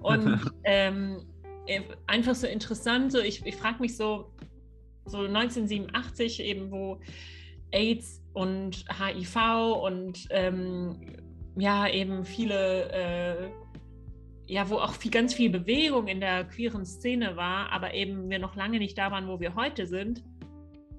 Und 0.00 0.40
ähm, 0.64 1.26
äh, 1.66 1.82
einfach 2.06 2.34
so 2.34 2.46
interessant. 2.46 3.12
So, 3.12 3.20
ich, 3.20 3.44
ich 3.44 3.56
frage 3.56 3.80
mich 3.80 3.96
so, 3.96 4.32
so 5.04 5.18
1987 5.18 6.40
eben, 6.40 6.70
wo 6.70 7.00
AIDS 7.70 8.22
und 8.32 8.84
HIV 8.98 9.36
und 9.82 10.26
ähm, 10.30 10.98
ja, 11.60 11.88
eben 11.88 12.24
viele, 12.24 12.90
äh, 12.92 13.50
ja, 14.46 14.68
wo 14.70 14.76
auch 14.76 14.92
viel, 14.94 15.10
ganz 15.10 15.34
viel 15.34 15.50
Bewegung 15.50 16.06
in 16.06 16.20
der 16.20 16.44
queeren 16.44 16.86
Szene 16.86 17.36
war, 17.36 17.70
aber 17.72 17.94
eben 17.94 18.30
wir 18.30 18.38
noch 18.38 18.56
lange 18.56 18.78
nicht 18.78 18.96
da 18.96 19.10
waren, 19.10 19.28
wo 19.28 19.40
wir 19.40 19.54
heute 19.54 19.86
sind. 19.86 20.22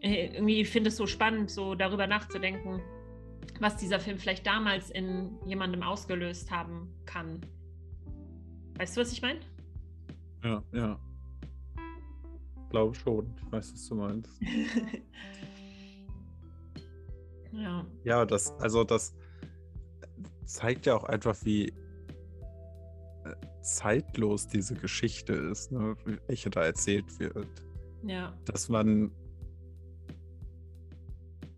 Äh, 0.01 0.27
irgendwie 0.27 0.65
finde 0.65 0.89
ich 0.89 0.93
es 0.93 0.97
so 0.97 1.07
spannend, 1.07 1.49
so 1.49 1.75
darüber 1.75 2.07
nachzudenken, 2.07 2.81
was 3.59 3.77
dieser 3.77 3.99
Film 3.99 4.17
vielleicht 4.17 4.45
damals 4.45 4.89
in 4.91 5.37
jemandem 5.45 5.83
ausgelöst 5.83 6.51
haben 6.51 6.93
kann. 7.05 7.41
Weißt 8.77 8.95
du, 8.95 9.01
was 9.01 9.11
ich 9.11 9.21
meine? 9.21 9.39
Ja, 10.43 10.63
ja. 10.71 10.99
Glaube 12.69 12.95
schon. 12.95 13.33
Ich 13.35 13.51
weiß, 13.51 13.73
was 13.73 13.87
du 13.89 13.95
meinst. 13.95 14.39
ja. 17.51 17.85
Ja, 18.03 18.25
das, 18.25 18.51
also 18.59 18.83
das 18.83 19.15
zeigt 20.49 20.85
ja 20.87 20.95
auch 20.95 21.03
einfach, 21.03 21.37
wie 21.43 21.67
äh, 21.67 21.73
zeitlos 23.61 24.47
diese 24.47 24.75
Geschichte 24.75 25.33
ist, 25.33 25.71
ne, 25.71 25.95
welche 26.27 26.49
da 26.49 26.65
erzählt 26.65 27.19
wird. 27.19 27.47
Ja. 28.03 28.33
Dass 28.45 28.69
man 28.69 29.11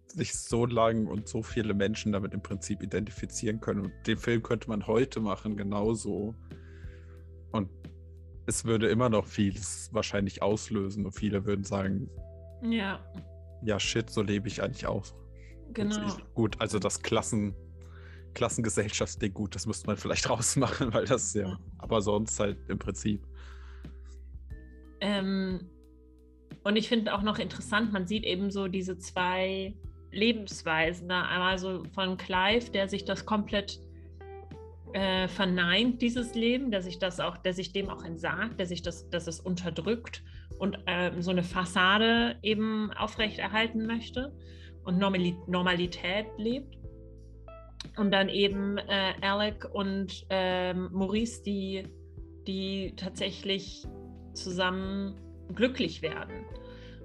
sich 0.07 0.33
so 0.38 0.65
lang 0.65 1.07
und 1.07 1.29
so 1.29 1.41
viele 1.41 1.74
Menschen 1.74 2.12
damit 2.12 2.33
im 2.33 2.41
Prinzip 2.41 2.83
identifizieren 2.83 3.62
können. 3.62 3.86
Und 3.86 3.93
den 4.07 4.17
Film 4.17 4.43
könnte 4.43 4.67
man 4.67 4.86
heute 4.88 5.21
machen, 5.21 5.55
genauso. 5.55 6.36
Und 7.51 7.69
es 8.45 8.65
würde 8.65 8.89
immer 8.89 9.07
noch 9.07 9.25
vieles 9.25 9.89
wahrscheinlich 9.93 10.41
auslösen 10.41 11.05
und 11.05 11.13
viele 11.13 11.45
würden 11.45 11.63
sagen, 11.63 12.10
ja. 12.62 13.00
Ja, 13.63 13.79
shit, 13.79 14.10
so 14.10 14.21
lebe 14.21 14.50
ich 14.50 14.62
eigentlich 14.62 14.86
auch. 14.86 15.05
Genau. 15.74 16.17
Gut, 16.33 16.60
also 16.60 16.77
das 16.79 17.01
Klassen, 17.01 17.55
Klassengesellschaftsding, 18.33 19.33
gut, 19.33 19.55
das 19.55 19.65
müsste 19.65 19.88
man 19.88 19.97
vielleicht 19.97 20.29
rausmachen, 20.29 20.93
weil 20.93 21.05
das 21.05 21.33
ja, 21.33 21.47
ja. 21.47 21.59
aber 21.77 22.01
sonst 22.01 22.39
halt 22.39 22.57
im 22.67 22.79
Prinzip. 22.79 23.25
Ähm, 25.01 25.69
und 26.63 26.75
ich 26.75 26.88
finde 26.88 27.13
auch 27.13 27.23
noch 27.23 27.39
interessant, 27.39 27.91
man 27.91 28.07
sieht 28.07 28.23
eben 28.23 28.51
so 28.51 28.67
diese 28.67 28.97
zwei 28.97 29.73
Lebensweisen. 30.11 31.09
Da 31.09 31.23
einmal 31.23 31.57
so 31.57 31.83
von 31.93 32.17
Clive, 32.17 32.69
der 32.71 32.88
sich 32.88 33.05
das 33.05 33.25
komplett 33.25 33.79
äh, 34.93 35.27
verneint, 35.27 36.01
dieses 36.01 36.35
Leben, 36.35 36.69
der 36.71 36.81
sich 36.81 37.00
das 37.00 37.19
auch, 37.19 37.38
der 37.38 37.53
sich 37.53 37.73
dem 37.73 37.89
auch 37.89 38.03
entsagt, 38.03 38.59
der 38.59 38.65
sich 38.65 38.81
das, 38.81 39.09
dass 39.09 39.27
es 39.27 39.39
unterdrückt 39.39 40.23
und 40.59 40.77
ähm, 40.85 41.21
so 41.21 41.31
eine 41.31 41.43
Fassade 41.43 42.38
eben 42.43 42.91
aufrechterhalten 42.91 43.85
möchte 43.85 44.35
und 44.83 44.97
Normali 44.97 45.35
Normalität 45.47 46.27
lebt. 46.38 46.77
Und 47.97 48.11
dann 48.11 48.29
eben 48.29 48.77
äh, 48.77 49.13
Alec 49.21 49.67
und 49.73 50.25
ähm, 50.29 50.89
Maurice, 50.91 51.43
die, 51.43 51.88
die 52.47 52.93
tatsächlich 52.95 53.85
zusammen 54.33 55.15
glücklich 55.53 56.01
werden. 56.01 56.45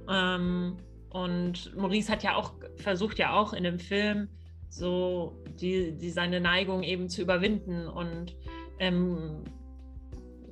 Ähm, 0.08 0.76
und 1.10 1.74
Maurice 1.76 2.12
hat 2.12 2.22
ja 2.22 2.36
auch 2.36 2.54
versucht 2.76 3.18
ja 3.18 3.32
auch 3.32 3.52
in 3.52 3.64
dem 3.64 3.78
Film 3.78 4.28
so 4.68 5.42
die, 5.60 5.96
die 5.96 6.10
seine 6.10 6.40
Neigung 6.40 6.82
eben 6.82 7.08
zu 7.08 7.22
überwinden 7.22 7.88
und 7.88 8.36
ähm, 8.78 9.44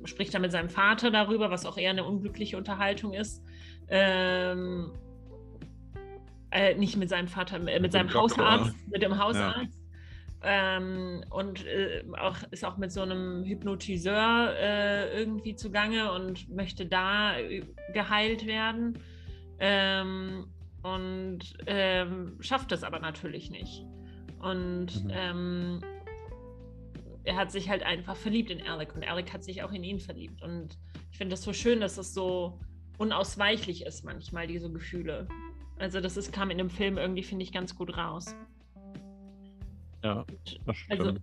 spricht 0.05 0.33
dann 0.33 0.41
mit 0.41 0.51
seinem 0.51 0.69
Vater 0.69 1.11
darüber, 1.11 1.51
was 1.51 1.65
auch 1.65 1.77
eher 1.77 1.91
eine 1.91 2.03
unglückliche 2.03 2.57
Unterhaltung 2.57 3.13
ist. 3.13 3.43
Ähm, 3.87 4.91
äh, 6.51 6.75
nicht 6.75 6.97
mit 6.97 7.09
seinem 7.09 7.27
Vater, 7.27 7.57
äh, 7.57 7.59
mit, 7.59 7.81
mit 7.81 7.91
seinem 7.91 8.13
Hausarzt, 8.13 8.75
mit 8.89 9.01
dem 9.01 9.17
Hausarzt. 9.17 9.73
Ja. 9.73 9.84
Ähm, 10.43 11.23
und 11.29 11.65
äh, 11.65 12.03
auch, 12.19 12.37
ist 12.51 12.63
auch 12.65 12.77
mit 12.77 12.91
so 12.91 13.01
einem 13.01 13.43
Hypnotiseur 13.45 14.53
äh, 14.57 15.19
irgendwie 15.19 15.55
zugange 15.55 16.11
und 16.11 16.49
möchte 16.49 16.85
da 16.85 17.37
äh, 17.37 17.63
geheilt 17.93 18.45
werden. 18.45 18.99
Ähm, 19.59 20.47
und 20.83 21.39
ähm, 21.65 22.37
schafft 22.41 22.71
es 22.71 22.83
aber 22.83 22.99
natürlich 22.99 23.49
nicht. 23.49 23.83
Und 24.39 25.03
mhm. 25.05 25.11
ähm, 25.11 25.81
er 27.23 27.35
hat 27.35 27.51
sich 27.51 27.69
halt 27.69 27.81
einfach 27.83 28.15
verliebt 28.15 28.51
in 28.51 28.61
Alec 28.67 28.95
und 28.95 29.03
Alec 29.03 29.33
hat 29.33 29.43
sich 29.43 29.63
auch 29.63 29.71
in 29.71 29.83
ihn 29.83 29.99
verliebt. 29.99 30.43
Und 30.43 30.77
ich 31.11 31.17
finde 31.17 31.33
das 31.33 31.41
so 31.41 31.53
schön, 31.53 31.79
dass 31.79 31.97
es 31.97 32.13
so 32.13 32.59
unausweichlich 32.97 33.83
ist 33.83 34.03
manchmal, 34.05 34.47
diese 34.47 34.71
Gefühle. 34.71 35.27
Also 35.79 35.99
das 35.99 36.17
ist, 36.17 36.31
kam 36.31 36.51
in 36.51 36.57
dem 36.57 36.69
Film 36.69 36.97
irgendwie, 36.97 37.23
finde 37.23 37.43
ich, 37.43 37.51
ganz 37.51 37.75
gut 37.75 37.97
raus. 37.97 38.35
Ja, 40.05 40.25
das 40.65 40.77
stimmt. 40.77 41.01
Also, 41.01 41.13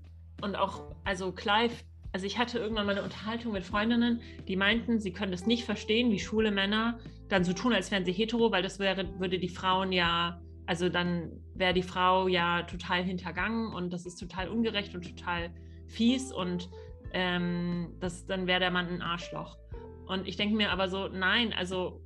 und 0.42 0.56
auch, 0.56 0.94
also 1.04 1.32
Clive, 1.32 1.74
also 2.12 2.26
ich 2.26 2.38
hatte 2.38 2.58
irgendwann 2.58 2.86
mal 2.86 2.92
eine 2.92 3.02
Unterhaltung 3.02 3.52
mit 3.52 3.64
Freundinnen, 3.64 4.20
die 4.48 4.56
meinten, 4.56 5.00
sie 5.00 5.12
können 5.12 5.32
es 5.32 5.46
nicht 5.46 5.64
verstehen, 5.64 6.10
wie 6.10 6.18
schwule 6.18 6.50
Männer 6.50 6.98
dann 7.28 7.44
so 7.44 7.52
tun, 7.52 7.72
als 7.72 7.90
wären 7.90 8.04
sie 8.04 8.12
hetero, 8.12 8.50
weil 8.50 8.62
das 8.62 8.78
wäre, 8.78 9.18
würde 9.18 9.38
die 9.38 9.48
Frauen 9.48 9.92
ja 9.92 10.40
also 10.66 10.88
dann 10.88 11.32
wäre 11.54 11.74
die 11.74 11.82
Frau 11.82 12.28
ja 12.28 12.62
total 12.62 13.02
hintergangen 13.02 13.74
und 13.74 13.92
das 13.92 14.06
ist 14.06 14.16
total 14.16 14.48
ungerecht 14.48 14.94
und 14.94 15.02
total 15.02 15.50
fies 15.88 16.32
und 16.32 16.70
ähm, 17.12 17.94
das, 18.00 18.26
dann 18.26 18.46
wäre 18.46 18.60
der 18.60 18.70
Mann 18.70 18.88
ein 18.88 19.02
Arschloch. 19.02 19.58
Und 20.06 20.26
ich 20.26 20.36
denke 20.36 20.56
mir 20.56 20.70
aber 20.70 20.88
so, 20.88 21.08
nein, 21.08 21.52
also 21.52 22.00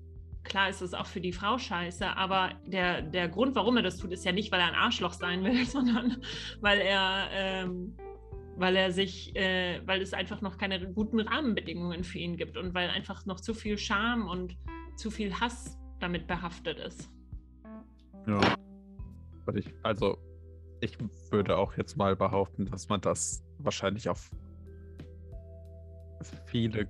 klar 0.47 0.71
ist 0.71 0.81
es 0.81 0.95
auch 0.95 1.07
für 1.07 1.21
die 1.21 1.33
Frau 1.33 1.59
scheiße, 1.59 2.17
aber 2.17 2.53
der, 2.65 3.03
der 3.03 3.29
Grund, 3.29 3.55
warum 3.55 3.77
er 3.77 3.83
das 3.83 3.99
tut, 3.99 4.13
ist 4.13 4.25
ja 4.25 4.33
nicht, 4.33 4.51
weil 4.53 4.61
er 4.61 4.69
ein 4.69 4.75
Arschloch 4.75 5.13
sein 5.13 5.45
will, 5.45 5.65
sondern 5.67 6.23
weil 6.61 6.81
er, 6.81 7.29
ähm, 7.33 7.97
weil 8.57 8.77
er 8.77 8.91
sich, 8.93 9.37
äh, 9.37 9.81
weil 9.87 10.01
es 10.01 10.15
einfach 10.15 10.41
noch 10.41 10.57
keine 10.57 10.93
guten 10.93 11.21
Rahmenbedingungen 11.21 12.05
für 12.05 12.19
ihn 12.19 12.37
gibt 12.37 12.57
und 12.57 12.75
weil 12.75 12.89
einfach 12.89 13.27
noch 13.27 13.41
zu 13.41 13.53
viel 13.53 13.77
Scham 13.77 14.29
und 14.29 14.57
zu 14.97 15.11
viel 15.11 15.39
Hass 15.39 15.79
damit 16.01 16.27
behaftet 16.27 16.79
ist. 16.79 17.11
Ja. 18.27 18.41
Ich, 19.55 19.73
also, 19.83 20.19
ich 20.81 20.97
würde 21.31 21.57
auch 21.57 21.77
jetzt 21.77 21.97
mal 21.97 22.17
behaupten, 22.17 22.67
dass 22.67 22.89
man 22.89 23.01
das 23.01 23.45
wahrscheinlich 23.59 24.09
auf 24.09 24.31
viele 26.47 26.89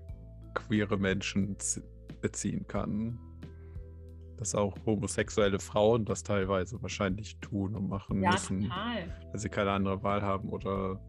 queere 0.54 0.96
Menschen 0.96 1.56
beziehen 2.20 2.66
kann. 2.66 3.18
Dass 4.37 4.55
auch 4.55 4.76
homosexuelle 4.85 5.59
Frauen 5.59 6.05
das 6.05 6.23
teilweise 6.23 6.81
wahrscheinlich 6.83 7.38
tun 7.40 7.75
und 7.75 7.88
machen 7.88 8.23
ja, 8.23 8.33
müssen, 8.33 8.62
total. 8.62 9.09
weil 9.31 9.38
sie 9.38 9.49
keine 9.49 9.71
andere 9.71 10.02
Wahl 10.02 10.23
haben 10.23 10.50
oder 10.50 11.00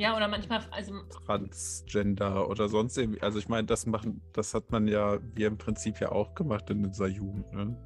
ja, 0.00 0.16
oder 0.16 0.28
manchmal, 0.28 0.60
also. 0.70 0.94
Transgender 1.26 2.48
oder 2.48 2.70
sonst 2.70 2.96
irgendwie. 2.96 3.20
Also 3.20 3.38
ich 3.38 3.50
meine, 3.50 3.66
das 3.66 3.84
machen, 3.84 4.22
das 4.32 4.54
hat 4.54 4.70
man 4.70 4.88
ja, 4.88 5.18
wir 5.34 5.46
im 5.46 5.58
Prinzip 5.58 6.00
ja 6.00 6.10
auch 6.10 6.34
gemacht 6.34 6.70
in 6.70 6.86
unserer 6.86 7.08
Jugend, 7.08 7.52
ne? 7.52 7.76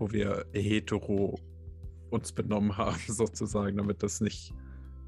Wo 0.00 0.10
wir 0.10 0.46
hetero 0.52 1.38
uns 2.10 2.32
benommen 2.32 2.76
haben, 2.76 2.98
sozusagen, 3.06 3.76
damit 3.76 4.02
das 4.02 4.20
nicht 4.20 4.52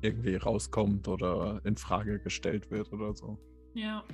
irgendwie 0.03 0.37
rauskommt 0.37 1.09
oder 1.09 1.61
in 1.65 1.77
Frage 1.77 2.21
gestellt 2.21 2.71
wird 2.71 2.93
oder 2.93 3.13
so. 3.13 3.37
Ja. 3.75 4.05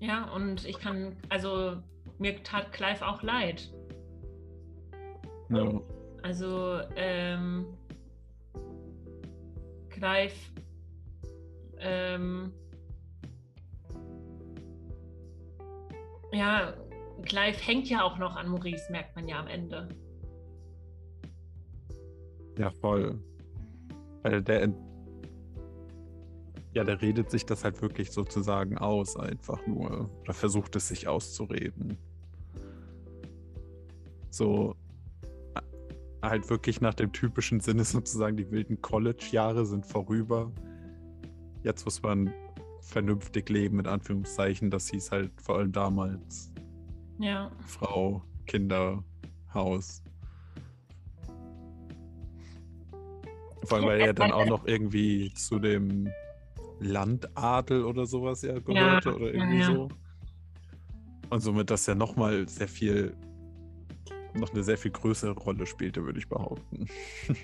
Ja, 0.00 0.30
und 0.34 0.64
ich 0.64 0.78
kann, 0.78 1.14
also 1.28 1.76
mir 2.18 2.42
tat 2.42 2.72
Clive 2.72 3.06
auch 3.06 3.22
leid. 3.22 3.70
Ja. 5.50 5.80
Also, 6.22 6.80
ähm, 6.96 7.66
Clive, 9.90 10.32
ähm, 11.78 12.52
ja, 16.32 16.74
Clive 17.22 17.58
hängt 17.58 17.88
ja 17.90 18.02
auch 18.02 18.16
noch 18.16 18.36
an 18.36 18.48
Maurice, 18.48 18.90
merkt 18.90 19.14
man 19.16 19.28
ja 19.28 19.40
am 19.40 19.46
Ende. 19.46 19.88
Ja, 22.58 22.70
voll. 22.70 23.18
Weil 24.22 24.42
der, 24.42 24.68
ja, 26.72 26.84
der 26.84 27.00
redet 27.02 27.30
sich 27.30 27.44
das 27.46 27.64
halt 27.64 27.82
wirklich 27.82 28.12
sozusagen 28.12 28.78
aus, 28.78 29.16
einfach 29.16 29.66
nur. 29.66 30.10
Oder 30.22 30.34
versucht 30.34 30.76
es 30.76 30.88
sich 30.88 31.08
auszureden. 31.08 31.98
So, 34.30 34.76
halt 36.22 36.48
wirklich 36.50 36.80
nach 36.80 36.94
dem 36.94 37.12
typischen 37.12 37.60
Sinne 37.60 37.84
sozusagen, 37.84 38.36
die 38.36 38.50
wilden 38.50 38.80
College-Jahre 38.80 39.66
sind 39.66 39.86
vorüber. 39.86 40.52
Jetzt 41.62 41.84
muss 41.84 42.02
man 42.02 42.32
vernünftig 42.80 43.48
leben, 43.48 43.76
mit 43.76 43.86
Anführungszeichen. 43.86 44.70
Das 44.70 44.88
hieß 44.88 45.10
halt 45.10 45.32
vor 45.40 45.58
allem 45.58 45.72
damals. 45.72 46.52
Ja. 47.18 47.50
Frau, 47.66 48.22
Kinder, 48.46 49.04
Haus. 49.52 50.02
Vor 53.64 53.78
allem, 53.78 53.86
weil 53.86 54.00
er 54.00 54.14
dann 54.14 54.32
auch 54.32 54.46
noch 54.46 54.66
irgendwie 54.66 55.32
zu 55.34 55.58
dem 55.58 56.08
Landadel 56.80 57.84
oder 57.84 58.06
sowas 58.06 58.42
ja 58.42 58.58
gehörte 58.58 59.10
ja, 59.10 59.14
oder 59.14 59.32
irgendwie 59.32 59.60
ja, 59.60 59.68
ja. 59.68 59.74
so. 59.74 59.88
Und 61.30 61.40
somit 61.40 61.70
das 61.70 61.86
ja 61.86 61.94
nochmal 61.94 62.48
sehr 62.48 62.68
viel 62.68 63.14
noch 64.34 64.52
eine 64.52 64.62
sehr 64.62 64.78
viel 64.78 64.90
größere 64.90 65.32
Rolle 65.32 65.66
spielte, 65.66 66.04
würde 66.04 66.18
ich 66.18 66.28
behaupten. 66.28 66.86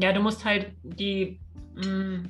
Ja, 0.00 0.12
du 0.12 0.20
musst 0.20 0.44
halt 0.44 0.76
die, 0.84 1.40
mh, 1.74 1.86
mm, 1.86 2.28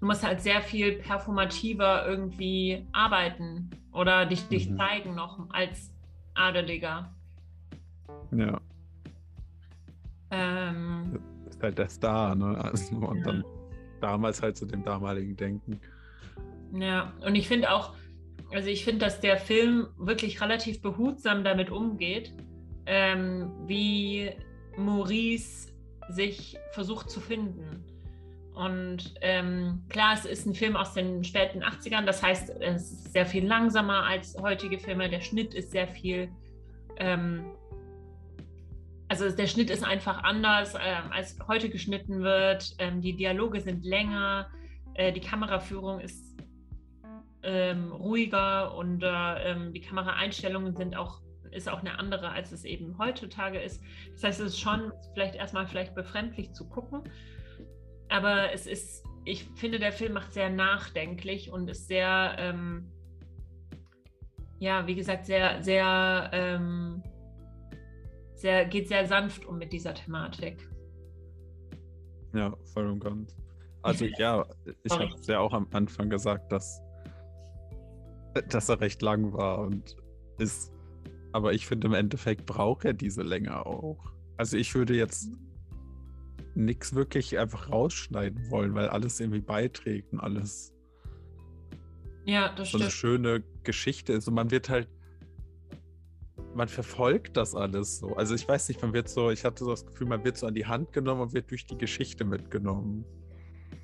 du 0.00 0.06
musst 0.06 0.22
halt 0.22 0.42
sehr 0.42 0.60
viel 0.60 0.96
performativer 0.96 2.06
irgendwie 2.06 2.86
arbeiten 2.92 3.70
oder 3.92 4.26
dich, 4.26 4.46
dich 4.48 4.68
mhm. 4.68 4.76
zeigen 4.76 5.14
noch 5.14 5.48
als 5.54 5.90
Adeliger. 6.34 7.14
Ja. 8.30 8.60
Ähm, 10.30 11.18
ist 11.48 11.62
halt 11.62 11.78
der 11.78 11.88
Star, 11.88 12.34
ne? 12.34 12.58
Also, 12.62 12.94
und 12.96 13.18
ja. 13.18 13.24
dann 13.24 13.44
damals 14.02 14.42
halt 14.42 14.56
zu 14.56 14.66
dem 14.66 14.84
damaligen 14.84 15.36
Denken. 15.36 15.80
Ja, 16.72 17.12
und 17.24 17.34
ich 17.34 17.48
finde 17.48 17.70
auch, 17.70 17.94
also 18.52 18.68
ich 18.68 18.84
finde, 18.84 19.04
dass 19.04 19.20
der 19.20 19.36
Film 19.36 19.88
wirklich 19.98 20.40
relativ 20.40 20.80
behutsam 20.80 21.44
damit 21.44 21.70
umgeht, 21.70 22.32
ähm, 22.86 23.50
wie 23.66 24.30
Maurice 24.76 25.72
sich 26.10 26.58
versucht 26.72 27.10
zu 27.10 27.20
finden. 27.20 27.84
Und 28.54 29.14
ähm, 29.22 29.82
klar, 29.88 30.14
es 30.14 30.26
ist 30.26 30.46
ein 30.46 30.54
Film 30.54 30.76
aus 30.76 30.92
den 30.92 31.24
späten 31.24 31.62
80ern, 31.62 32.04
das 32.04 32.22
heißt, 32.22 32.50
es 32.60 32.92
ist 32.92 33.12
sehr 33.12 33.24
viel 33.24 33.46
langsamer 33.46 34.04
als 34.04 34.36
heutige 34.40 34.78
Filme. 34.78 35.08
Der 35.08 35.20
Schnitt 35.20 35.54
ist 35.54 35.70
sehr 35.70 35.88
viel, 35.88 36.30
ähm, 36.98 37.44
also 39.12 39.28
der 39.28 39.46
Schnitt 39.46 39.68
ist 39.68 39.84
einfach 39.84 40.24
anders, 40.24 40.74
ähm, 40.74 41.12
als 41.12 41.36
heute 41.46 41.68
geschnitten 41.68 42.22
wird. 42.22 42.74
Ähm, 42.78 43.02
die 43.02 43.14
Dialoge 43.14 43.60
sind 43.60 43.84
länger, 43.84 44.50
äh, 44.94 45.12
die 45.12 45.20
Kameraführung 45.20 46.00
ist 46.00 46.34
ähm, 47.42 47.92
ruhiger 47.92 48.74
und 48.74 49.02
äh, 49.02 49.70
die 49.72 49.82
Kameraeinstellungen 49.82 50.74
sind 50.74 50.96
auch 50.96 51.20
ist 51.50 51.68
auch 51.68 51.80
eine 51.80 51.98
andere, 51.98 52.30
als 52.30 52.52
es 52.52 52.64
eben 52.64 52.96
heutzutage 52.96 53.60
ist. 53.60 53.82
Das 54.14 54.24
heißt, 54.24 54.40
es 54.40 54.46
ist 54.54 54.60
schon 54.60 54.90
vielleicht 55.12 55.34
erstmal 55.34 55.66
vielleicht 55.66 55.94
befremdlich 55.94 56.54
zu 56.54 56.66
gucken, 56.66 57.02
aber 58.08 58.54
es 58.54 58.66
ist, 58.66 59.04
ich 59.26 59.44
finde, 59.56 59.78
der 59.78 59.92
Film 59.92 60.14
macht 60.14 60.32
sehr 60.32 60.48
nachdenklich 60.48 61.52
und 61.52 61.68
ist 61.68 61.88
sehr, 61.88 62.36
ähm, 62.38 62.90
ja, 64.60 64.86
wie 64.86 64.94
gesagt, 64.94 65.26
sehr, 65.26 65.62
sehr, 65.62 66.30
ähm, 66.32 67.02
sehr, 68.42 68.66
geht 68.66 68.88
sehr 68.88 69.06
sanft 69.06 69.46
um 69.46 69.58
mit 69.58 69.72
dieser 69.72 69.94
Thematik. 69.94 70.68
Ja, 72.34 72.54
voll 72.74 72.86
und 72.86 73.00
ganz. 73.00 73.36
Also 73.82 74.04
ja, 74.04 74.46
ich 74.84 74.92
habe 74.92 75.14
es 75.18 75.26
ja 75.26 75.40
auch 75.40 75.52
am 75.52 75.66
Anfang 75.72 76.10
gesagt, 76.10 76.52
dass 76.52 76.82
dass 78.48 78.68
er 78.68 78.80
recht 78.80 79.02
lang 79.02 79.32
war 79.32 79.58
und 79.60 79.96
ist. 80.38 80.72
Aber 81.32 81.52
ich 81.52 81.66
finde, 81.66 81.86
im 81.86 81.94
Endeffekt 81.94 82.46
braucht 82.46 82.84
er 82.84 82.92
diese 82.92 83.22
Länge 83.22 83.64
auch. 83.64 84.12
Also 84.36 84.56
ich 84.56 84.74
würde 84.74 84.94
jetzt 84.94 85.30
nichts 86.54 86.94
wirklich 86.94 87.38
einfach 87.38 87.70
rausschneiden 87.70 88.50
wollen, 88.50 88.74
weil 88.74 88.88
alles 88.88 89.18
irgendwie 89.20 89.40
beiträgt 89.40 90.12
und 90.12 90.20
alles 90.20 90.74
ja, 92.24 92.52
das 92.54 92.70
so 92.70 92.78
eine 92.78 92.90
schöne 92.90 93.42
Geschichte 93.62 94.12
ist. 94.12 94.28
Und 94.28 94.34
man 94.34 94.50
wird 94.50 94.68
halt, 94.68 94.88
man 96.54 96.68
verfolgt 96.68 97.36
das 97.36 97.54
alles 97.54 97.98
so. 97.98 98.14
Also 98.16 98.34
ich 98.34 98.46
weiß 98.46 98.68
nicht, 98.68 98.82
man 98.82 98.92
wird 98.92 99.08
so, 99.08 99.30
ich 99.30 99.44
hatte 99.44 99.64
so 99.64 99.70
das 99.70 99.86
Gefühl, 99.86 100.06
man 100.06 100.24
wird 100.24 100.36
so 100.36 100.46
an 100.46 100.54
die 100.54 100.66
Hand 100.66 100.92
genommen 100.92 101.22
und 101.22 101.34
wird 101.34 101.50
durch 101.50 101.66
die 101.66 101.78
Geschichte 101.78 102.24
mitgenommen. 102.24 103.04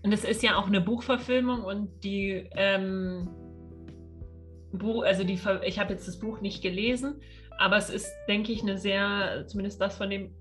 Und 0.02 0.12
es 0.12 0.24
ist 0.24 0.42
ja 0.42 0.56
auch 0.56 0.66
eine 0.66 0.80
Buchverfilmung 0.80 1.62
und 1.62 2.04
die 2.04 2.48
ähm, 2.52 3.28
Buch, 4.72 5.04
also 5.04 5.24
die, 5.24 5.38
ich 5.64 5.78
habe 5.78 5.92
jetzt 5.92 6.06
das 6.06 6.18
Buch 6.18 6.40
nicht 6.40 6.62
gelesen, 6.62 7.20
aber 7.58 7.76
es 7.76 7.90
ist, 7.90 8.10
denke 8.28 8.52
ich, 8.52 8.62
eine 8.62 8.78
sehr, 8.78 9.44
zumindest 9.46 9.80
das 9.80 9.96
von 9.96 10.10
dem, 10.10 10.34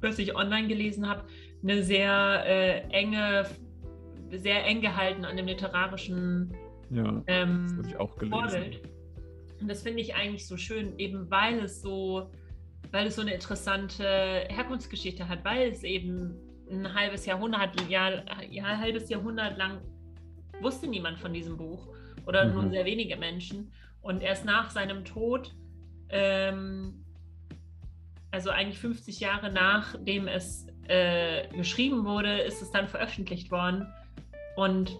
was 0.00 0.18
ich 0.18 0.36
online 0.36 0.68
gelesen 0.68 1.08
habe, 1.08 1.24
eine 1.62 1.82
sehr 1.82 2.44
äh, 2.46 2.80
enge, 2.90 3.46
sehr 4.30 4.64
eng 4.64 4.80
gehalten 4.80 5.24
an 5.24 5.36
dem 5.36 5.46
literarischen 5.46 6.54
ja, 6.90 7.22
ähm, 7.26 7.74
das 7.78 7.88
ich 7.88 7.96
auch 7.96 8.16
gelesen. 8.16 8.38
Vorbild. 8.38 8.93
Und 9.64 9.68
das 9.68 9.82
finde 9.82 10.02
ich 10.02 10.14
eigentlich 10.14 10.46
so 10.46 10.58
schön, 10.58 10.98
eben 10.98 11.30
weil 11.30 11.60
es 11.60 11.80
so, 11.80 12.30
weil 12.90 13.06
es 13.06 13.16
so 13.16 13.22
eine 13.22 13.32
interessante 13.32 14.04
Herkunftsgeschichte 14.50 15.26
hat, 15.26 15.42
weil 15.42 15.70
es 15.70 15.82
eben 15.84 16.34
ein 16.70 16.94
halbes 16.94 17.24
Jahrhundert, 17.24 17.88
Jahr, 17.88 18.24
ja, 18.50 18.64
ein 18.64 18.78
halbes 18.78 19.08
Jahrhundert 19.08 19.56
lang 19.56 19.80
wusste 20.60 20.86
niemand 20.86 21.18
von 21.18 21.32
diesem 21.32 21.56
Buch 21.56 21.88
oder 22.26 22.44
mhm. 22.44 22.52
nur 22.52 22.68
sehr 22.68 22.84
wenige 22.84 23.16
Menschen. 23.16 23.72
Und 24.02 24.20
erst 24.20 24.44
nach 24.44 24.68
seinem 24.68 25.02
Tod, 25.06 25.54
ähm, 26.10 27.02
also 28.32 28.50
eigentlich 28.50 28.78
50 28.78 29.18
Jahre 29.18 29.50
nachdem 29.50 30.28
es 30.28 30.66
äh, 30.88 31.48
geschrieben 31.56 32.04
wurde, 32.04 32.40
ist 32.40 32.60
es 32.60 32.70
dann 32.70 32.86
veröffentlicht 32.86 33.50
worden. 33.50 33.86
Und 34.56 34.94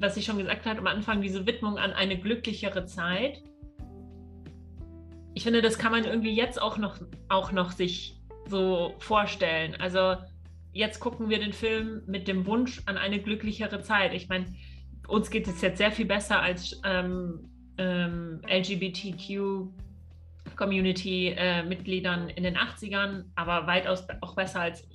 was 0.00 0.16
ich 0.16 0.24
schon 0.24 0.38
gesagt 0.38 0.66
habe 0.66 0.78
am 0.78 0.86
Anfang, 0.86 1.20
diese 1.20 1.46
Widmung 1.46 1.78
an 1.78 1.92
eine 1.92 2.18
glücklichere 2.18 2.86
Zeit. 2.86 3.42
Ich 5.34 5.44
finde, 5.44 5.62
das 5.62 5.78
kann 5.78 5.92
man 5.92 6.04
irgendwie 6.04 6.34
jetzt 6.34 6.60
auch 6.60 6.78
noch, 6.78 6.98
auch 7.28 7.52
noch 7.52 7.72
sich 7.72 8.18
so 8.48 8.94
vorstellen. 8.98 9.76
Also 9.78 10.16
jetzt 10.72 11.00
gucken 11.00 11.28
wir 11.28 11.38
den 11.38 11.52
Film 11.52 12.02
mit 12.06 12.28
dem 12.28 12.46
Wunsch 12.46 12.82
an 12.86 12.96
eine 12.96 13.20
glücklichere 13.20 13.80
Zeit. 13.80 14.14
Ich 14.14 14.28
meine, 14.28 14.46
uns 15.08 15.30
geht 15.30 15.46
es 15.46 15.60
jetzt 15.60 15.78
sehr 15.78 15.92
viel 15.92 16.06
besser 16.06 16.40
als 16.40 16.80
ähm, 16.84 17.50
ähm, 17.78 18.40
LGBTQ 18.48 19.68
Community-Mitgliedern 20.56 22.30
in 22.30 22.44
den 22.44 22.56
80ern, 22.56 23.24
aber 23.34 23.66
weitaus 23.66 24.06
auch 24.20 24.34
besser 24.34 24.60
als 24.60 24.86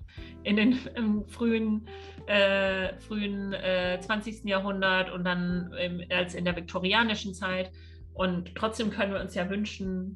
in 0.44 0.56
den 0.56 0.80
im 0.96 1.28
frühen, 1.28 1.88
äh, 2.28 2.98
frühen 3.00 3.54
äh, 3.54 4.00
20. 4.02 4.46
Jahrhundert 4.46 5.12
und 5.12 5.24
dann 5.24 5.72
im, 5.74 6.02
als 6.10 6.34
in 6.34 6.46
der 6.46 6.56
viktorianischen 6.56 7.34
Zeit. 7.34 7.72
Und 8.14 8.56
trotzdem 8.56 8.90
können 8.90 9.14
wir 9.14 9.22
uns 9.22 9.36
ja 9.36 9.50
wünschen, 9.50 10.16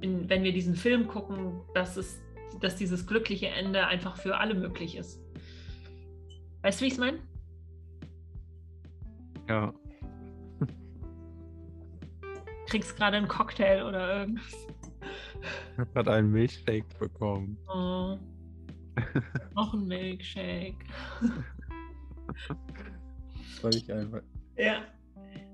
in, 0.00 0.28
wenn 0.28 0.42
wir 0.42 0.52
diesen 0.52 0.74
Film 0.74 1.06
gucken, 1.06 1.60
dass, 1.74 1.96
es, 1.96 2.20
dass 2.60 2.76
dieses 2.76 3.06
glückliche 3.06 3.48
Ende 3.48 3.86
einfach 3.86 4.16
für 4.16 4.38
alle 4.38 4.54
möglich 4.54 4.96
ist. 4.96 5.20
Weißt 6.62 6.80
du, 6.80 6.84
wie 6.84 6.88
ich 6.88 6.94
es 6.94 6.98
meine? 6.98 7.18
Ja. 9.48 9.72
Kriegst 12.68 12.96
gerade 12.96 13.16
einen 13.16 13.28
Cocktail 13.28 13.84
oder 13.84 14.20
irgendwas. 14.20 14.66
Ich 15.72 15.78
habe 15.78 15.90
gerade 15.92 16.12
einen 16.12 16.30
Milchshake 16.30 16.86
bekommen. 16.98 17.58
Oh. 17.66 18.16
Noch 19.54 19.74
ein 19.74 19.86
Milkshake. 19.86 20.78
Soll 23.60 23.74
ich 23.74 23.92
einfach. 23.92 24.22
Ja. 24.56 24.82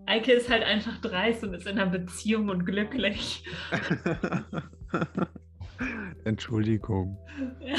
Eike 0.06 0.32
ist 0.32 0.48
halt 0.48 0.62
einfach 0.62 0.98
dreist 1.00 1.44
und 1.44 1.52
ist 1.52 1.66
in 1.66 1.78
einer 1.78 1.90
Beziehung 1.90 2.48
und 2.48 2.64
glücklich. 2.64 3.44
Entschuldigung. 6.24 7.18
Ja. 7.60 7.76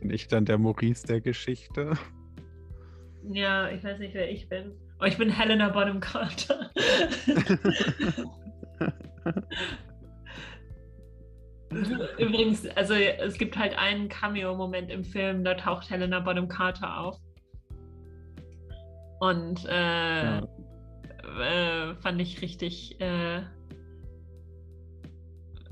Bin 0.00 0.10
ich 0.10 0.28
dann 0.28 0.46
der 0.46 0.58
Maurice 0.58 1.06
der 1.06 1.20
Geschichte? 1.20 1.92
ja, 3.30 3.68
ich 3.70 3.84
weiß 3.84 3.98
nicht, 3.98 4.14
wer 4.14 4.30
ich 4.30 4.48
bin. 4.48 4.72
Oh, 5.00 5.04
ich 5.04 5.18
bin 5.18 5.28
Helena 5.28 5.68
Bonham 5.68 6.00
Carter. 6.00 6.70
Übrigens, 12.18 12.66
also 12.76 12.94
es 12.94 13.36
gibt 13.38 13.56
halt 13.58 13.76
einen 13.76 14.08
Cameo-Moment 14.08 14.90
im 14.90 15.04
Film, 15.04 15.44
da 15.44 15.54
taucht 15.54 15.90
Helena 15.90 16.20
Bonham 16.20 16.48
Carter 16.48 16.98
auf. 16.98 17.18
Und 19.20 19.64
äh, 19.66 20.24
Ja. 20.38 20.48
äh, 21.40 21.94
fand 21.96 22.20
ich 22.20 22.40
richtig. 22.42 23.00
Äh, 23.00 23.38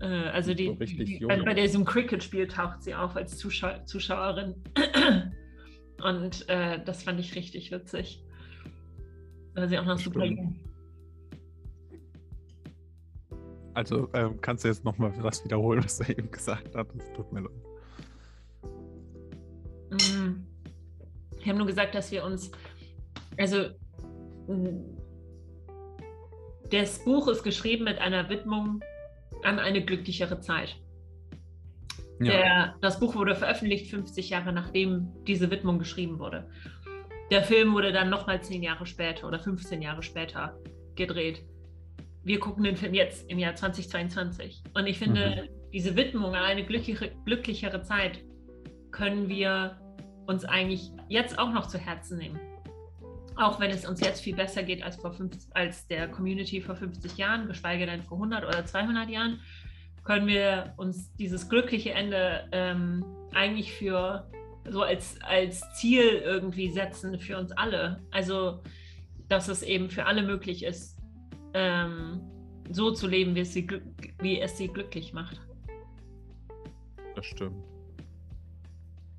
äh, 0.00 0.28
also 0.32 0.54
die, 0.54 0.66
So 0.66 0.72
richtig 0.72 1.18
die 1.18 1.26
bei, 1.26 1.40
bei 1.42 1.54
diesem 1.54 1.84
Cricket-Spiel 1.84 2.48
taucht 2.48 2.82
sie 2.82 2.94
auf 2.94 3.14
als 3.16 3.38
Zuschau 3.38 3.78
Zuschauerin. 3.84 4.54
Und 6.02 6.48
äh, 6.48 6.82
das 6.84 7.02
fand 7.04 7.20
ich 7.20 7.34
richtig 7.36 7.70
witzig. 7.70 8.24
Weil 9.54 9.68
sie 9.68 9.78
auch 9.78 9.84
noch 9.84 9.98
super 9.98 10.24
Stimmt. 10.24 10.38
jung. 10.38 10.60
Also 13.74 14.08
ähm, 14.12 14.40
kannst 14.40 14.64
du 14.64 14.68
jetzt 14.68 14.84
nochmal 14.84 15.12
das 15.22 15.44
wiederholen, 15.44 15.82
was 15.84 16.00
er 16.00 16.10
eben 16.10 16.30
gesagt 16.30 16.74
hat? 16.74 16.88
Das 16.94 17.12
tut 17.14 17.32
mir 17.32 17.40
leid. 17.40 17.52
Mm. 19.90 20.46
Wir 21.38 21.52
haben 21.52 21.58
nur 21.58 21.66
gesagt, 21.66 21.94
dass 21.94 22.12
wir 22.12 22.24
uns, 22.24 22.52
also 23.36 23.70
mm, 24.46 25.02
das 26.70 27.04
Buch 27.04 27.28
ist 27.28 27.42
geschrieben 27.42 27.84
mit 27.84 27.98
einer 27.98 28.28
Widmung 28.28 28.80
an 29.42 29.58
eine 29.58 29.84
glücklichere 29.84 30.40
Zeit. 30.40 30.76
Der, 32.20 32.76
das 32.80 33.00
Buch 33.00 33.16
wurde 33.16 33.34
veröffentlicht 33.34 33.90
50 33.90 34.30
Jahre 34.30 34.52
nachdem 34.52 35.08
diese 35.26 35.50
Widmung 35.50 35.78
geschrieben 35.78 36.18
wurde. 36.18 36.48
Der 37.30 37.42
Film 37.42 37.72
wurde 37.74 37.92
dann 37.92 38.10
nochmal 38.10 38.42
10 38.42 38.62
Jahre 38.62 38.86
später 38.86 39.26
oder 39.26 39.40
15 39.40 39.82
Jahre 39.82 40.02
später 40.02 40.56
gedreht. 40.94 41.42
Wir 42.24 42.38
gucken 42.38 42.64
den 42.64 42.76
Film 42.76 42.94
jetzt 42.94 43.28
im 43.28 43.38
Jahr 43.38 43.54
2022. 43.54 44.62
Und 44.74 44.86
ich 44.86 44.98
finde, 44.98 45.48
diese 45.72 45.96
Widmung 45.96 46.34
an 46.34 46.44
eine 46.44 46.64
glücklichere, 46.64 47.10
glücklichere 47.24 47.82
Zeit 47.82 48.22
können 48.92 49.28
wir 49.28 49.78
uns 50.26 50.44
eigentlich 50.44 50.90
jetzt 51.08 51.38
auch 51.38 51.52
noch 51.52 51.66
zu 51.66 51.78
Herzen 51.78 52.18
nehmen. 52.18 52.38
Auch 53.34 53.58
wenn 53.58 53.70
es 53.70 53.86
uns 53.86 54.00
jetzt 54.00 54.20
viel 54.20 54.36
besser 54.36 54.62
geht 54.62 54.84
als, 54.84 54.96
vor 54.96 55.12
50, 55.12 55.56
als 55.56 55.88
der 55.88 56.06
Community 56.08 56.60
vor 56.60 56.76
50 56.76 57.16
Jahren, 57.16 57.48
geschweige 57.48 57.86
denn 57.86 58.02
vor 58.02 58.18
100 58.18 58.44
oder 58.44 58.64
200 58.64 59.08
Jahren, 59.08 59.40
können 60.04 60.26
wir 60.26 60.74
uns 60.76 61.14
dieses 61.16 61.48
glückliche 61.48 61.92
Ende 61.92 62.48
ähm, 62.52 63.04
eigentlich 63.34 63.72
für 63.72 64.30
so 64.68 64.82
als, 64.82 65.20
als 65.22 65.62
Ziel 65.74 66.22
irgendwie 66.24 66.70
setzen 66.70 67.18
für 67.18 67.38
uns 67.38 67.50
alle. 67.52 68.00
Also, 68.10 68.62
dass 69.28 69.48
es 69.48 69.62
eben 69.62 69.90
für 69.90 70.06
alle 70.06 70.22
möglich 70.22 70.64
ist, 70.64 71.01
ähm, 71.54 72.20
so 72.70 72.90
zu 72.92 73.06
leben, 73.06 73.34
wie 73.34 73.40
es, 73.40 73.52
sie, 73.52 73.66
wie 74.20 74.40
es 74.40 74.56
sie 74.56 74.68
glücklich 74.68 75.12
macht. 75.12 75.40
Das 77.14 77.26
stimmt. 77.26 77.64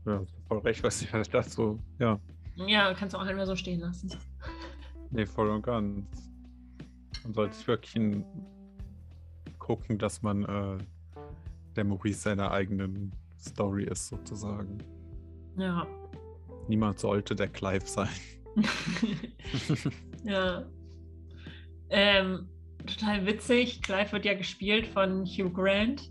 Ja, 0.06 0.22
voll 0.48 0.60
recht, 0.60 0.84
was 0.84 1.02
ich 1.02 1.10
dazu. 1.30 1.80
Ja, 2.00 2.20
Ja, 2.56 2.94
kannst 2.94 3.14
du 3.14 3.18
auch 3.18 3.26
einmal 3.26 3.46
so 3.46 3.56
stehen 3.56 3.80
lassen. 3.80 4.12
nee, 5.12 5.26
voll 5.26 5.50
und 5.50 5.62
ganz. 5.62 6.06
Man 7.24 7.34
sollte 7.34 7.68
wirklich 7.68 8.24
gucken, 9.60 9.98
dass 9.98 10.22
man 10.22 10.44
äh, 10.44 10.78
der 11.76 11.86
Maurice 11.86 12.20
seiner 12.20 12.52
eigenen 12.52 13.14
Story 13.40 13.86
ist, 13.86 14.08
sozusagen. 14.08 14.78
Ja. 15.58 15.88
Niemand 16.68 17.00
sollte 17.00 17.36
der 17.36 17.48
Clive 17.48 17.86
sein. 17.86 18.10
ja. 20.24 20.66
Ähm, 21.94 22.48
total 22.86 23.26
witzig. 23.26 23.82
Clive 23.82 24.12
wird 24.12 24.26
ja 24.26 24.34
gespielt 24.34 24.88
von 24.88 25.26
Hugh 25.26 25.50
Grant. 25.52 26.10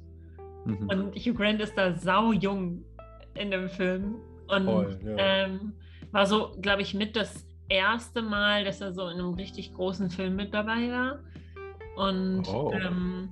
Mhm. 0.65 0.89
Und 0.89 1.17
Hugh 1.17 1.35
Grant 1.35 1.61
ist 1.61 1.77
da 1.77 1.93
sau 1.95 2.33
jung 2.33 2.85
in 3.35 3.51
dem 3.51 3.69
Film. 3.69 4.15
Und 4.49 4.65
Voll, 4.65 4.99
ja. 5.05 5.17
ähm, 5.19 5.73
war 6.13 6.25
so, 6.27 6.53
glaube 6.61 6.83
ich, 6.83 6.95
mit 6.95 7.17
das 7.17 7.47
erste 7.69 8.23
Mal, 8.23 8.65
dass 8.65 8.81
er 8.81 8.93
so 8.93 9.09
in 9.09 9.19
einem 9.19 9.35
richtig 9.35 9.75
großen 9.75 10.11
Film 10.11 10.37
mit 10.37 10.53
dabei 10.55 10.91
war. 10.91 11.19
Und 11.97 12.47
Oh. 12.49 12.73
ähm, 12.73 13.29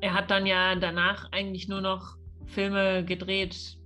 er 0.00 0.14
hat 0.14 0.30
dann 0.30 0.46
ja 0.46 0.74
danach 0.74 1.30
eigentlich 1.32 1.68
nur 1.68 1.80
noch 1.80 2.16
Filme 2.46 3.04
gedreht, 3.04 3.76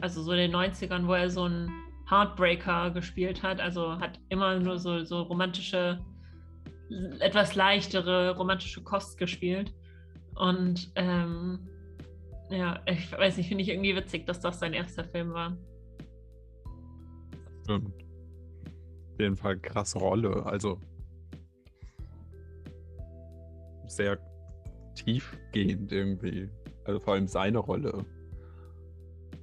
also 0.00 0.22
so 0.22 0.32
in 0.32 0.38
den 0.38 0.52
90ern, 0.54 1.06
wo 1.06 1.14
er 1.14 1.30
so 1.30 1.44
einen 1.44 1.70
Heartbreaker 2.08 2.90
gespielt 2.90 3.42
hat. 3.42 3.60
Also 3.60 3.98
hat 3.98 4.20
immer 4.28 4.58
nur 4.60 4.78
so, 4.78 5.02
so 5.04 5.22
romantische, 5.22 5.98
etwas 7.20 7.54
leichtere 7.54 8.36
romantische 8.36 8.82
Kost 8.82 9.18
gespielt. 9.18 9.74
Und 10.34 10.92
ähm, 10.94 11.68
ja, 12.50 12.80
ich 12.86 13.10
weiß 13.10 13.36
nicht, 13.36 13.48
finde 13.48 13.62
ich 13.62 13.70
irgendwie 13.70 13.96
witzig, 13.96 14.26
dass 14.26 14.40
das 14.40 14.60
sein 14.60 14.72
erster 14.72 15.04
Film 15.04 15.32
war. 15.32 15.56
Stimmt. 17.64 17.92
Auf 19.12 19.20
jeden 19.20 19.36
Fall 19.36 19.58
krasse 19.58 19.98
Rolle. 19.98 20.44
Also 20.46 20.78
sehr 23.86 24.18
tiefgehend 24.94 25.90
irgendwie. 25.90 26.48
Also 26.84 27.00
vor 27.00 27.14
allem 27.14 27.26
seine 27.26 27.58
Rolle. 27.58 28.04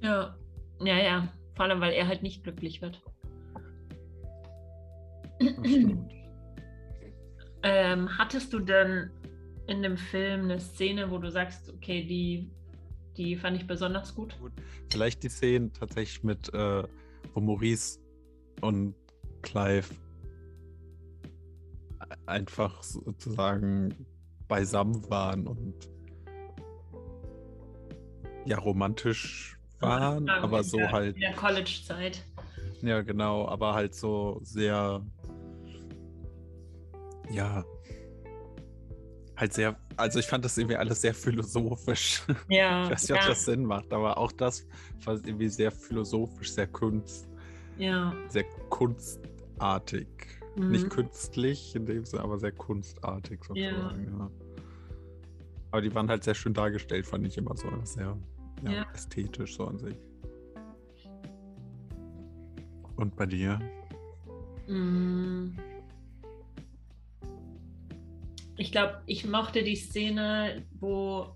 Ja, 0.00 0.36
ja, 0.80 0.98
ja. 0.98 1.28
Vor 1.54 1.66
allem, 1.66 1.80
weil 1.80 1.92
er 1.92 2.08
halt 2.08 2.22
nicht 2.22 2.42
glücklich 2.42 2.80
wird. 2.82 3.02
Das 5.38 5.50
stimmt. 5.66 6.13
Ähm, 7.64 8.18
hattest 8.18 8.52
du 8.52 8.60
denn 8.60 9.10
in 9.66 9.82
dem 9.82 9.96
Film 9.96 10.44
eine 10.44 10.60
Szene, 10.60 11.10
wo 11.10 11.16
du 11.16 11.30
sagst, 11.30 11.72
okay, 11.72 12.04
die, 12.04 12.50
die 13.16 13.36
fand 13.36 13.56
ich 13.56 13.66
besonders 13.66 14.14
gut? 14.14 14.36
Vielleicht 14.90 15.22
die 15.22 15.30
Szenen 15.30 15.72
tatsächlich 15.72 16.22
mit, 16.22 16.52
äh, 16.52 16.82
wo 17.32 17.40
Maurice 17.40 17.98
und 18.60 18.94
Clive 19.40 19.94
einfach 22.26 22.82
sozusagen 22.82 23.94
beisammen 24.46 25.08
waren 25.08 25.46
und 25.46 25.74
ja 28.44 28.58
romantisch 28.58 29.58
waren, 29.80 30.28
aber 30.28 30.62
so 30.62 30.76
der, 30.76 30.92
halt 30.92 31.14
In 31.14 31.22
der 31.22 31.32
College-Zeit. 31.32 32.22
Ja, 32.82 33.00
genau, 33.00 33.48
aber 33.48 33.72
halt 33.72 33.94
so 33.94 34.38
sehr, 34.42 35.02
ja, 37.30 37.64
halt 39.36 39.52
sehr, 39.52 39.76
also 39.96 40.18
ich 40.18 40.26
fand 40.26 40.44
das 40.44 40.56
irgendwie 40.56 40.76
alles 40.76 41.00
sehr 41.00 41.14
philosophisch. 41.14 42.22
Ja, 42.48 42.84
Ich 42.84 42.90
weiß 42.90 43.02
nicht, 43.02 43.12
ob 43.12 43.20
ja, 43.20 43.28
das 43.28 43.44
Sinn 43.44 43.64
macht, 43.64 43.92
aber 43.92 44.18
auch 44.18 44.32
das 44.32 44.66
war 45.04 45.14
irgendwie 45.14 45.48
sehr 45.48 45.70
philosophisch, 45.72 46.52
sehr 46.52 46.66
kunst, 46.66 47.28
ja. 47.78 48.14
sehr 48.28 48.44
kunstartig. 48.70 50.06
Mhm. 50.56 50.70
Nicht 50.70 50.90
künstlich 50.90 51.74
in 51.74 51.86
dem 51.86 52.04
Sinne, 52.04 52.22
aber 52.22 52.38
sehr 52.38 52.52
kunstartig 52.52 53.44
sozusagen, 53.44 54.18
ja. 54.18 54.30
Aber 55.72 55.82
die 55.82 55.92
waren 55.92 56.08
halt 56.08 56.22
sehr 56.22 56.34
schön 56.34 56.54
dargestellt, 56.54 57.04
fand 57.04 57.26
ich 57.26 57.36
immer 57.36 57.56
so 57.56 57.68
sehr 57.82 58.16
ja, 58.62 58.70
Ja. 58.70 58.86
ästhetisch 58.94 59.56
so 59.56 59.66
an 59.66 59.78
sich. 59.78 59.96
Und 62.96 63.16
bei 63.16 63.26
dir? 63.26 63.58
Mm. 64.68 65.58
Ich 68.56 68.72
glaube, 68.72 69.00
ich 69.06 69.26
mochte 69.26 69.62
die 69.62 69.76
Szene, 69.76 70.62
wo, 70.80 71.34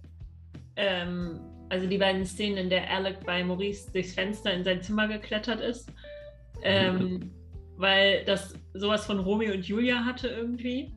ähm, 0.76 1.40
also 1.68 1.86
die 1.86 1.98
beiden 1.98 2.24
Szenen, 2.24 2.56
in 2.56 2.70
der 2.70 2.90
Alec 2.90 3.24
bei 3.24 3.42
Maurice 3.44 3.90
durchs 3.92 4.14
Fenster 4.14 4.52
in 4.52 4.64
sein 4.64 4.82
Zimmer 4.82 5.08
geklettert 5.08 5.60
ist, 5.60 5.92
ähm, 6.62 7.30
weil 7.76 8.24
das 8.24 8.54
sowas 8.74 9.06
von 9.06 9.18
Romeo 9.18 9.52
und 9.52 9.66
Julia 9.66 10.04
hatte 10.04 10.28
irgendwie. 10.28 10.92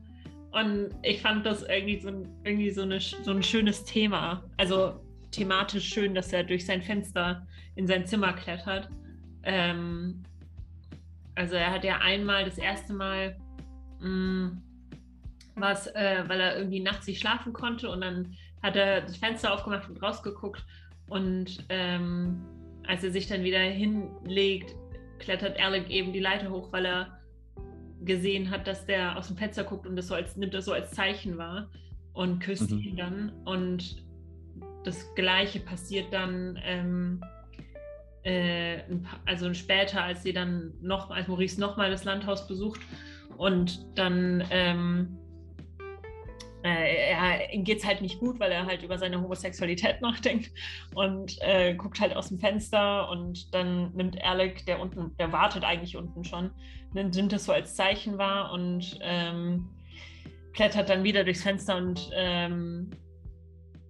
Und 0.52 0.90
ich 1.02 1.20
fand 1.22 1.46
das 1.46 1.62
irgendwie 1.62 1.98
so, 2.00 2.08
irgendwie 2.44 2.70
so, 2.70 2.82
eine, 2.82 3.00
so 3.00 3.30
ein 3.30 3.42
schönes 3.42 3.84
Thema. 3.84 4.44
Also 4.58 5.00
thematisch 5.30 5.88
schön, 5.88 6.14
dass 6.14 6.32
er 6.32 6.44
durch 6.44 6.66
sein 6.66 6.82
Fenster 6.82 7.46
in 7.74 7.86
sein 7.86 8.06
Zimmer 8.06 8.34
klettert. 8.34 8.88
Ähm, 9.44 10.22
also 11.34 11.54
er 11.54 11.72
hat 11.72 11.84
ja 11.84 11.98
einmal 11.98 12.44
das 12.44 12.58
erste 12.58 12.92
Mal 12.92 13.36
mh, 14.00 14.08
mm, 14.08 14.62
was, 15.54 15.86
äh, 15.88 16.24
weil 16.26 16.40
er 16.40 16.56
irgendwie 16.56 16.80
nachts 16.80 17.06
nicht 17.06 17.20
schlafen 17.20 17.52
konnte 17.52 17.90
und 17.90 18.00
dann 18.00 18.34
hat 18.62 18.76
er 18.76 19.02
das 19.02 19.16
Fenster 19.16 19.52
aufgemacht 19.52 19.88
und 19.88 20.02
rausgeguckt 20.02 20.64
und 21.08 21.64
ähm, 21.68 22.42
als 22.86 23.04
er 23.04 23.10
sich 23.10 23.26
dann 23.26 23.44
wieder 23.44 23.60
hinlegt, 23.60 24.74
klettert 25.18 25.60
Alec 25.60 25.88
eben 25.90 26.12
die 26.12 26.20
Leiter 26.20 26.50
hoch, 26.50 26.72
weil 26.72 26.86
er 26.86 27.18
gesehen 28.04 28.50
hat, 28.50 28.66
dass 28.66 28.86
der 28.86 29.16
aus 29.16 29.28
dem 29.28 29.36
Fenster 29.36 29.64
guckt 29.64 29.86
und 29.86 29.94
das 29.96 30.08
so 30.08 30.14
als 30.14 30.36
nimmt 30.36 30.54
das 30.54 30.64
so 30.64 30.72
als 30.72 30.90
Zeichen 30.90 31.38
wahr 31.38 31.70
und 32.12 32.40
küsst 32.40 32.70
mhm. 32.70 32.78
ihn 32.80 32.96
dann 32.96 33.32
und 33.44 34.02
das 34.84 35.14
gleiche 35.14 35.60
passiert 35.60 36.12
dann 36.12 36.58
ähm, 36.64 37.22
äh, 38.24 38.78
also 39.26 39.52
später, 39.54 40.02
als 40.02 40.22
sie 40.22 40.32
dann 40.32 40.72
noch, 40.80 41.10
als 41.10 41.28
Maurice 41.28 41.60
nochmal 41.60 41.90
das 41.90 42.04
Landhaus 42.04 42.46
besucht 42.46 42.80
und 43.36 43.84
dann 43.96 44.44
ähm, 44.50 45.18
äh, 45.18 45.21
er, 46.68 47.52
ihm 47.52 47.64
geht 47.64 47.78
es 47.78 47.86
halt 47.86 48.00
nicht 48.02 48.20
gut, 48.20 48.38
weil 48.40 48.52
er 48.52 48.66
halt 48.66 48.82
über 48.82 48.98
seine 48.98 49.20
Homosexualität 49.20 50.00
nachdenkt 50.00 50.50
und 50.94 51.36
äh, 51.40 51.74
guckt 51.74 52.00
halt 52.00 52.14
aus 52.14 52.28
dem 52.28 52.38
Fenster 52.38 53.08
und 53.10 53.52
dann 53.54 53.92
nimmt 53.92 54.22
Alec, 54.22 54.66
der 54.66 54.80
unten, 54.80 55.16
der 55.16 55.32
wartet 55.32 55.64
eigentlich 55.64 55.96
unten 55.96 56.24
schon, 56.24 56.50
nimmt 56.92 57.32
das 57.32 57.44
so 57.44 57.52
als 57.52 57.74
Zeichen 57.74 58.18
wahr 58.18 58.52
und 58.52 58.98
ähm, 59.02 59.70
klettert 60.52 60.88
dann 60.88 61.04
wieder 61.04 61.24
durchs 61.24 61.42
Fenster 61.42 61.76
und 61.76 62.10
ähm, 62.14 62.90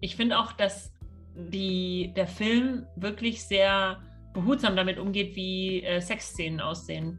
ich 0.01 0.17
finde 0.17 0.39
auch, 0.39 0.53
dass 0.53 0.93
die, 1.35 2.13
der 2.17 2.27
Film 2.27 2.87
wirklich 2.97 3.45
sehr 3.45 4.03
behutsam 4.33 4.77
damit 4.77 4.99
umgeht, 4.99 5.37
wie 5.37 5.83
äh, 5.83 6.01
Sexszenen 6.01 6.61
aussehen. 6.61 7.19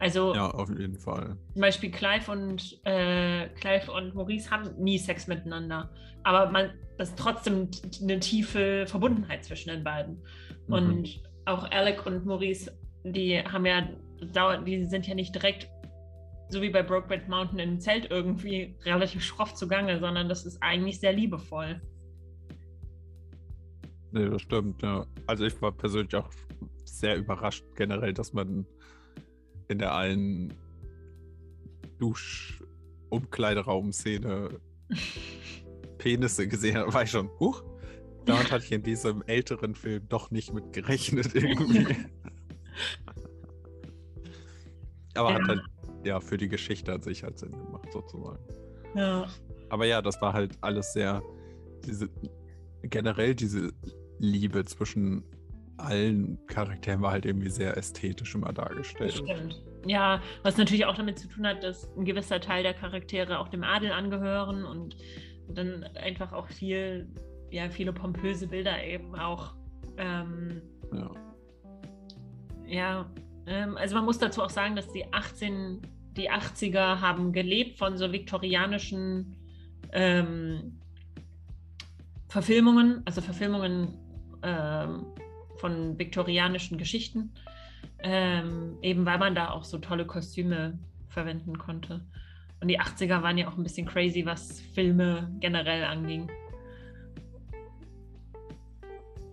Also 0.00 0.34
ja, 0.34 0.50
auf 0.50 0.70
jeden 0.70 0.98
Fall. 0.98 1.36
Zum 1.52 1.60
Beispiel 1.60 1.90
Clive 1.90 2.32
und 2.32 2.80
äh, 2.84 3.48
Clive 3.50 3.92
und 3.92 4.14
Maurice 4.14 4.50
haben 4.50 4.74
nie 4.82 4.98
Sex 4.98 5.26
miteinander, 5.26 5.90
aber 6.24 6.50
man 6.50 6.70
das 6.96 7.10
ist 7.10 7.18
trotzdem 7.18 7.68
eine 8.02 8.20
tiefe 8.20 8.84
Verbundenheit 8.86 9.44
zwischen 9.44 9.70
den 9.70 9.84
beiden. 9.84 10.22
Mhm. 10.66 10.74
Und 10.74 11.22
auch 11.46 11.70
Alec 11.70 12.04
und 12.06 12.26
Maurice, 12.26 12.70
die 13.04 13.38
haben 13.40 13.64
ja 13.66 13.88
die 14.66 14.84
sind 14.84 15.06
ja 15.06 15.14
nicht 15.14 15.34
direkt 15.34 15.68
so 16.48 16.60
wie 16.60 16.70
bei 16.70 16.82
Brokeback 16.82 17.28
Mountain 17.28 17.58
im 17.58 17.80
Zelt 17.80 18.10
irgendwie 18.10 18.76
relativ 18.84 19.22
schroff 19.22 19.54
zugange, 19.54 19.98
sondern 19.98 20.28
das 20.28 20.44
ist 20.44 20.62
eigentlich 20.62 20.98
sehr 20.98 21.12
liebevoll. 21.12 21.80
Nee, 24.12 24.28
das 24.28 24.42
stimmt, 24.42 24.82
ja. 24.82 25.06
Also 25.26 25.44
ich 25.44 25.60
war 25.62 25.72
persönlich 25.72 26.14
auch 26.16 26.28
sehr 26.84 27.16
überrascht 27.16 27.64
generell, 27.76 28.12
dass 28.12 28.32
man 28.32 28.66
in 29.70 29.78
der 29.78 29.94
einen 29.94 30.52
Dusch-Umkleideraum-Szene 31.98 34.60
Penisse 35.98 36.48
gesehen 36.48 36.76
hat, 36.76 36.92
war 36.92 37.04
ich 37.04 37.10
schon, 37.10 37.30
huch, 37.38 37.62
damit 38.24 38.50
hatte 38.50 38.64
ich 38.64 38.72
in 38.72 38.82
diesem 38.82 39.22
älteren 39.22 39.76
Film 39.76 40.08
doch 40.08 40.32
nicht 40.32 40.52
mit 40.52 40.72
gerechnet 40.72 41.32
irgendwie. 41.34 41.86
Aber 45.14 45.30
ja. 45.30 45.36
hat 45.36 45.48
halt 45.48 45.62
ja 46.04 46.20
für 46.20 46.36
die 46.36 46.48
Geschichte 46.48 46.92
an 46.92 47.00
sich 47.02 47.22
halt 47.22 47.38
Sinn 47.38 47.52
gemacht, 47.52 47.92
sozusagen. 47.92 48.42
Ja. 48.94 49.28
Aber 49.68 49.86
ja, 49.86 50.02
das 50.02 50.20
war 50.20 50.32
halt 50.32 50.58
alles 50.62 50.92
sehr, 50.92 51.22
diese, 51.86 52.10
generell 52.82 53.36
diese 53.36 53.72
Liebe 54.18 54.64
zwischen 54.64 55.22
allen 55.80 56.38
Charakteren 56.46 57.02
war 57.02 57.12
halt 57.12 57.24
irgendwie 57.26 57.50
sehr 57.50 57.76
ästhetisch 57.76 58.34
immer 58.34 58.52
dargestellt. 58.52 59.14
Stimmt. 59.14 59.62
Ja, 59.86 60.22
was 60.42 60.56
natürlich 60.56 60.84
auch 60.84 60.94
damit 60.94 61.18
zu 61.18 61.28
tun 61.28 61.46
hat, 61.46 61.62
dass 61.62 61.88
ein 61.96 62.04
gewisser 62.04 62.40
Teil 62.40 62.62
der 62.62 62.74
Charaktere 62.74 63.38
auch 63.38 63.48
dem 63.48 63.64
Adel 63.64 63.92
angehören 63.92 64.64
und 64.64 64.96
dann 65.48 65.84
einfach 65.96 66.32
auch 66.32 66.48
viel, 66.48 67.08
ja, 67.50 67.70
viele 67.70 67.92
pompöse 67.92 68.46
Bilder 68.46 68.84
eben 68.84 69.14
auch. 69.14 69.54
Ähm, 69.96 70.62
ja. 70.92 71.10
Ja, 72.66 73.10
ähm, 73.46 73.76
also 73.76 73.96
man 73.96 74.04
muss 74.04 74.18
dazu 74.18 74.42
auch 74.42 74.50
sagen, 74.50 74.76
dass 74.76 74.92
die 74.92 75.12
18, 75.12 75.80
die 76.16 76.30
80er 76.30 77.00
haben 77.00 77.32
gelebt 77.32 77.78
von 77.78 77.96
so 77.96 78.12
viktorianischen 78.12 79.36
ähm, 79.92 80.78
Verfilmungen, 82.28 83.02
also 83.06 83.20
Verfilmungen 83.20 83.98
ähm, 84.42 85.06
von 85.60 85.98
viktorianischen 85.98 86.78
Geschichten, 86.78 87.32
ähm, 87.98 88.78
eben 88.82 89.04
weil 89.04 89.18
man 89.18 89.34
da 89.34 89.50
auch 89.50 89.64
so 89.64 89.78
tolle 89.78 90.06
Kostüme 90.06 90.78
verwenden 91.08 91.58
konnte. 91.58 92.04
Und 92.60 92.68
die 92.68 92.80
80er 92.80 93.22
waren 93.22 93.38
ja 93.38 93.48
auch 93.48 93.56
ein 93.56 93.62
bisschen 93.62 93.86
crazy, 93.86 94.24
was 94.24 94.60
Filme 94.60 95.30
generell 95.40 95.84
anging. 95.84 96.30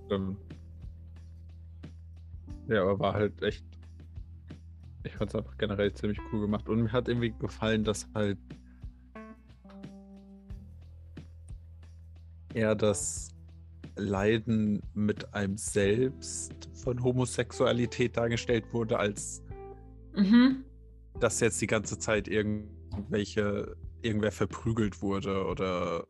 Ähm, 0.10 0.38
ja, 2.68 2.82
aber 2.82 3.00
war 3.00 3.14
halt 3.14 3.42
echt. 3.42 3.66
Ich 5.04 5.14
fand 5.14 5.30
es 5.30 5.36
einfach 5.36 5.58
generell 5.58 5.94
ziemlich 5.94 6.20
cool 6.32 6.42
gemacht. 6.42 6.68
Und 6.68 6.84
mir 6.84 6.92
hat 6.92 7.08
irgendwie 7.08 7.34
gefallen, 7.40 7.84
dass 7.84 8.08
halt 8.14 8.38
eher 12.54 12.76
das 12.76 13.37
Leiden 13.98 14.82
mit 14.94 15.34
einem 15.34 15.58
selbst 15.58 16.70
von 16.74 17.04
Homosexualität 17.04 18.18
dargestellt 18.18 18.66
wurde, 18.72 19.00
als 19.00 19.44
mhm. 20.16 20.64
dass 21.20 21.40
jetzt 21.40 21.62
die 21.62 21.68
ganze 21.68 22.00
Zeit 22.00 22.28
irgendwelche, 22.28 23.76
irgendwer 24.02 24.32
verprügelt 24.32 25.02
wurde 25.02 25.46
oder 25.46 26.06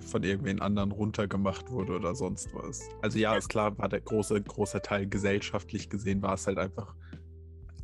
von 0.00 0.22
irgendwen 0.22 0.60
anderen 0.60 0.92
runtergemacht 0.92 1.70
wurde 1.70 1.94
oder 1.94 2.14
sonst 2.14 2.52
was. 2.54 2.88
Also 3.02 3.18
ja, 3.18 3.34
ist 3.36 3.48
klar, 3.48 3.76
war 3.78 3.88
der 3.88 4.00
große, 4.00 4.40
große 4.40 4.82
Teil 4.82 5.06
gesellschaftlich 5.08 5.88
gesehen, 5.88 6.22
war 6.22 6.34
es 6.34 6.46
halt 6.46 6.58
einfach, 6.58 6.94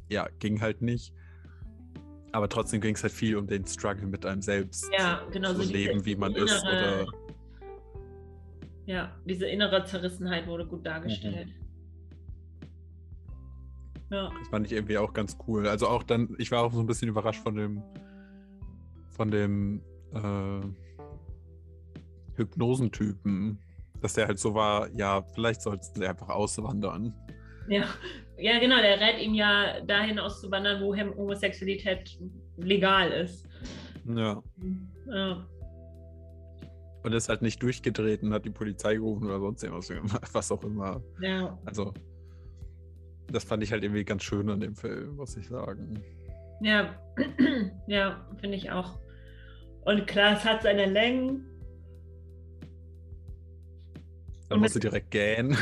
ja, 0.08 0.28
ging 0.38 0.60
halt 0.60 0.82
nicht. 0.82 1.12
Aber 2.32 2.48
trotzdem 2.48 2.80
ging 2.80 2.94
es 2.94 3.02
halt 3.02 3.12
viel 3.12 3.36
um 3.36 3.46
den 3.46 3.66
Struggle 3.66 4.06
mit 4.06 4.24
einem 4.24 4.40
selbst. 4.40 4.90
Ja, 4.96 5.22
genau. 5.30 5.52
So, 5.52 5.62
so 5.62 5.72
leben, 5.72 6.04
wie 6.06 6.16
man 6.16 6.34
ist 6.34 6.62
oder 6.62 7.06
ja, 8.86 9.14
diese 9.24 9.46
innere 9.46 9.84
Zerrissenheit 9.84 10.46
wurde 10.46 10.66
gut 10.66 10.84
dargestellt. 10.86 11.48
Mhm. 11.48 11.62
Ja. 14.10 14.30
Das 14.38 14.48
fand 14.48 14.66
ich 14.66 14.72
irgendwie 14.72 14.98
auch 14.98 15.12
ganz 15.12 15.38
cool. 15.46 15.66
Also 15.66 15.88
auch 15.88 16.02
dann, 16.02 16.34
ich 16.38 16.50
war 16.50 16.64
auch 16.64 16.72
so 16.72 16.80
ein 16.80 16.86
bisschen 16.86 17.08
überrascht 17.08 17.42
von 17.42 17.54
dem, 17.54 17.82
von 19.10 19.30
dem 19.30 19.80
äh, 20.12 20.60
Hypnosentypen, 22.36 23.58
dass 24.02 24.14
der 24.14 24.26
halt 24.26 24.38
so 24.38 24.54
war, 24.54 24.90
ja, 24.94 25.22
vielleicht 25.34 25.62
sollten 25.62 25.82
sie 25.94 26.06
einfach 26.06 26.28
auswandern. 26.28 27.14
Ja. 27.68 27.84
ja, 28.36 28.58
genau, 28.58 28.76
der 28.76 29.00
rät 29.00 29.22
ihm 29.22 29.34
ja 29.34 29.80
dahin 29.82 30.18
auszuwandern, 30.18 30.82
wo 30.82 30.94
Homosexualität 30.94 32.18
legal 32.58 33.10
ist. 33.10 33.46
Ja. 34.04 34.42
ja. 35.06 35.46
Und 37.02 37.12
ist 37.12 37.28
halt 37.28 37.42
nicht 37.42 37.62
durchgedreht 37.62 38.22
und 38.22 38.32
hat 38.32 38.44
die 38.44 38.50
Polizei 38.50 38.94
gerufen 38.94 39.26
oder 39.26 39.40
sonst 39.40 39.62
irgendwas 39.62 39.88
gemacht, 39.88 40.28
was 40.32 40.52
auch 40.52 40.62
immer. 40.62 41.02
Ja. 41.20 41.58
Also, 41.64 41.92
das 43.28 43.44
fand 43.44 43.62
ich 43.62 43.72
halt 43.72 43.82
irgendwie 43.82 44.04
ganz 44.04 44.22
schön 44.22 44.48
an 44.50 44.60
dem 44.60 44.76
Film, 44.76 45.16
muss 45.16 45.36
ich 45.36 45.48
sagen. 45.48 46.02
Ja, 46.60 46.94
ja, 47.86 48.24
finde 48.40 48.56
ich 48.56 48.70
auch. 48.70 49.00
Und 49.84 50.06
klar, 50.06 50.34
es 50.36 50.44
hat 50.44 50.62
seine 50.62 50.86
Längen. 50.86 51.48
Da 54.48 54.56
musst 54.58 54.76
du 54.76 54.80
direkt 54.80 55.10
gähnen. 55.10 55.50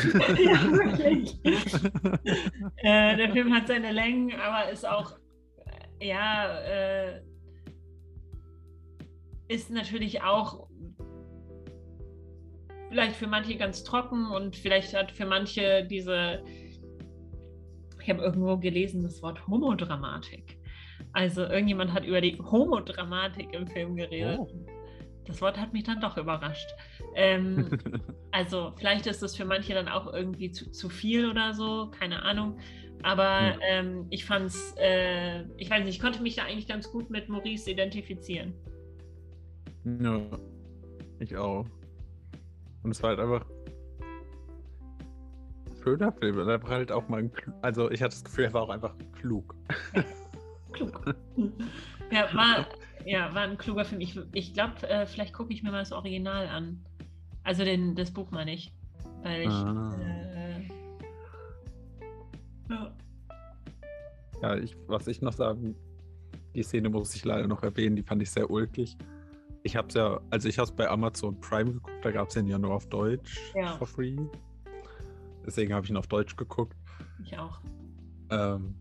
ja, 0.44 0.62
wirklich. 0.72 1.38
äh, 2.76 3.16
der 3.16 3.30
Film 3.30 3.54
hat 3.54 3.68
seine 3.68 3.92
Längen, 3.92 4.32
aber 4.38 4.70
ist 4.70 4.86
auch, 4.86 5.16
ja, 6.02 6.58
äh, 6.60 7.22
ist 9.48 9.70
natürlich 9.70 10.22
auch 10.22 10.68
vielleicht 12.90 13.16
für 13.16 13.26
manche 13.26 13.56
ganz 13.56 13.84
trocken 13.84 14.26
und 14.26 14.56
vielleicht 14.56 14.94
hat 14.94 15.12
für 15.12 15.24
manche 15.24 15.84
diese, 15.84 16.42
ich 18.02 18.10
habe 18.10 18.22
irgendwo 18.22 18.58
gelesen, 18.58 19.02
das 19.02 19.22
Wort 19.22 19.46
Homodramatik. 19.46 20.58
Also 21.12 21.42
irgendjemand 21.42 21.92
hat 21.92 22.04
über 22.04 22.20
die 22.20 22.38
Homodramatik 22.38 23.54
im 23.54 23.66
Film 23.66 23.96
geredet. 23.96 24.38
Oh. 24.38 24.48
Das 25.26 25.40
Wort 25.40 25.58
hat 25.58 25.72
mich 25.72 25.84
dann 25.84 26.00
doch 26.00 26.16
überrascht. 26.16 26.68
Ähm, 27.14 27.70
also 28.32 28.72
vielleicht 28.76 29.06
ist 29.06 29.22
das 29.22 29.36
für 29.36 29.44
manche 29.44 29.72
dann 29.74 29.88
auch 29.88 30.12
irgendwie 30.12 30.50
zu, 30.50 30.70
zu 30.72 30.88
viel 30.88 31.30
oder 31.30 31.54
so, 31.54 31.90
keine 31.96 32.22
Ahnung. 32.22 32.58
Aber 33.02 33.54
Hm. 33.54 33.60
ähm, 33.62 34.06
ich 34.10 34.24
fand's, 34.24 34.74
äh, 34.78 35.44
ich 35.56 35.70
weiß 35.70 35.84
nicht, 35.84 35.94
ich 35.94 36.00
konnte 36.00 36.22
mich 36.22 36.36
da 36.36 36.44
eigentlich 36.44 36.66
ganz 36.66 36.90
gut 36.90 37.08
mit 37.08 37.28
Maurice 37.28 37.70
identifizieren. 37.70 38.52
Ja, 39.84 40.20
ich 41.20 41.36
auch. 41.36 41.64
Und 42.82 42.92
es 42.92 43.02
war 43.02 43.10
halt 43.10 43.20
einfach 43.20 43.44
ein 45.66 45.82
schöner 45.82 46.12
Film. 46.12 46.38
Und 46.38 46.48
er 46.48 46.62
war 46.62 46.70
halt 46.70 46.92
auch 46.92 47.08
mal 47.08 47.30
also 47.62 47.90
ich 47.90 48.02
hatte 48.02 48.14
das 48.14 48.24
Gefühl, 48.24 48.44
er 48.44 48.54
war 48.54 48.62
auch 48.62 48.70
einfach 48.70 48.94
klug. 49.12 49.54
Klug. 50.72 51.14
ja, 52.12 52.32
war, 52.32 52.66
ja, 53.04 53.34
war 53.34 53.42
ein 53.42 53.58
kluger 53.58 53.84
Film. 53.84 54.00
Ich, 54.00 54.18
ich 54.32 54.54
glaube, 54.54 54.88
äh, 54.88 55.04
vielleicht 55.04 55.34
gucke 55.34 55.52
ich 55.52 55.64
mir 55.64 55.72
mal 55.72 55.80
das 55.80 55.90
Original 55.90 56.46
an. 56.46 56.84
Also 57.42 57.64
den, 57.64 57.96
das 57.96 58.12
Buch 58.12 58.30
mal 58.30 58.44
nicht. 58.44 58.72
Weil 59.22 59.42
ich. 59.42 59.48
Ah. 59.48 59.96
Äh, 59.98 60.68
ja. 62.70 62.94
Ja, 64.42 64.56
ich, 64.56 64.76
was 64.86 65.06
ich 65.08 65.20
noch 65.20 65.32
sagen, 65.32 65.74
die 66.54 66.62
Szene 66.62 66.88
muss 66.88 67.14
ich 67.14 67.24
leider 67.24 67.46
noch 67.46 67.62
erwähnen, 67.62 67.96
die 67.96 68.02
fand 68.02 68.22
ich 68.22 68.30
sehr 68.30 68.50
ulkig. 68.50 68.96
Ich 69.62 69.76
habe 69.76 69.88
es 69.88 69.94
ja, 69.94 70.20
also 70.30 70.48
ich 70.48 70.58
habe 70.58 70.70
es 70.70 70.74
bei 70.74 70.88
Amazon 70.88 71.38
Prime 71.40 71.72
geguckt, 71.72 72.02
da 72.04 72.10
gab 72.10 72.28
es 72.28 72.34
den 72.34 72.46
ja 72.46 72.58
nur 72.58 72.72
auf 72.72 72.86
Deutsch 72.88 73.52
Ja. 73.54 73.76
for 73.76 73.86
free. 73.86 74.16
Deswegen 75.44 75.72
habe 75.74 75.84
ich 75.84 75.90
ihn 75.90 75.96
auf 75.96 76.06
Deutsch 76.06 76.36
geguckt. 76.36 76.74
Ich 77.24 77.36
auch. 77.38 77.60
Ähm, 78.30 78.74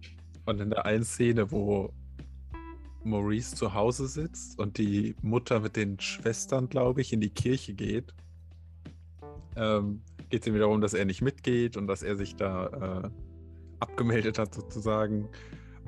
und 0.45 0.59
in 0.61 0.69
der 0.69 0.85
einen 0.85 1.03
Szene, 1.03 1.51
wo 1.51 1.91
Maurice 3.03 3.55
zu 3.55 3.73
Hause 3.73 4.07
sitzt 4.07 4.59
und 4.59 4.77
die 4.77 5.15
Mutter 5.21 5.59
mit 5.59 5.75
den 5.75 5.99
Schwestern, 5.99 6.69
glaube 6.69 7.01
ich, 7.01 7.11
in 7.13 7.21
die 7.21 7.29
Kirche 7.29 7.73
geht, 7.73 8.13
ähm, 9.55 10.01
geht 10.29 10.41
es 10.41 10.47
ihm 10.47 10.57
darum, 10.57 10.79
dass 10.81 10.93
er 10.93 11.05
nicht 11.05 11.21
mitgeht 11.21 11.75
und 11.75 11.87
dass 11.87 12.03
er 12.03 12.15
sich 12.15 12.35
da 12.35 13.03
äh, 13.03 13.09
abgemeldet 13.79 14.37
hat, 14.37 14.53
sozusagen. 14.53 15.27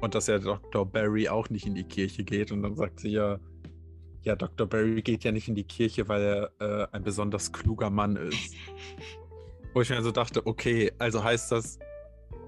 Und 0.01 0.15
dass 0.15 0.27
ja 0.27 0.39
Dr. 0.39 0.85
Barry 0.85 1.29
auch 1.29 1.49
nicht 1.49 1.67
in 1.67 1.75
die 1.75 1.83
Kirche 1.83 2.23
geht. 2.23 2.51
Und 2.51 2.63
dann 2.63 2.75
sagt 2.75 2.99
sie 3.01 3.09
ja, 3.11 3.37
ja, 4.23 4.35
Dr. 4.35 4.67
Barry 4.67 5.01
geht 5.01 5.23
ja 5.23 5.31
nicht 5.31 5.47
in 5.47 5.55
die 5.55 5.63
Kirche, 5.63 6.07
weil 6.07 6.21
er 6.21 6.51
äh, 6.59 6.87
ein 6.91 7.03
besonders 7.03 7.51
kluger 7.51 7.89
Mann 7.89 8.15
ist. 8.15 8.55
Wo 9.73 9.81
ich 9.81 9.89
mir 9.89 10.01
so 10.01 10.11
dachte, 10.11 10.45
okay, 10.45 10.91
also 10.99 11.23
heißt 11.23 11.51
das, 11.51 11.79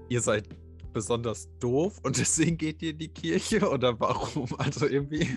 ihr 0.08 0.20
seid 0.20 0.48
besonders 0.92 1.48
doof 1.58 1.98
und 2.02 2.16
deswegen 2.18 2.56
geht 2.56 2.82
ihr 2.82 2.90
in 2.90 2.98
die 2.98 3.08
Kirche 3.08 3.68
oder 3.68 3.98
warum? 3.98 4.48
Also 4.58 4.86
irgendwie 4.86 5.28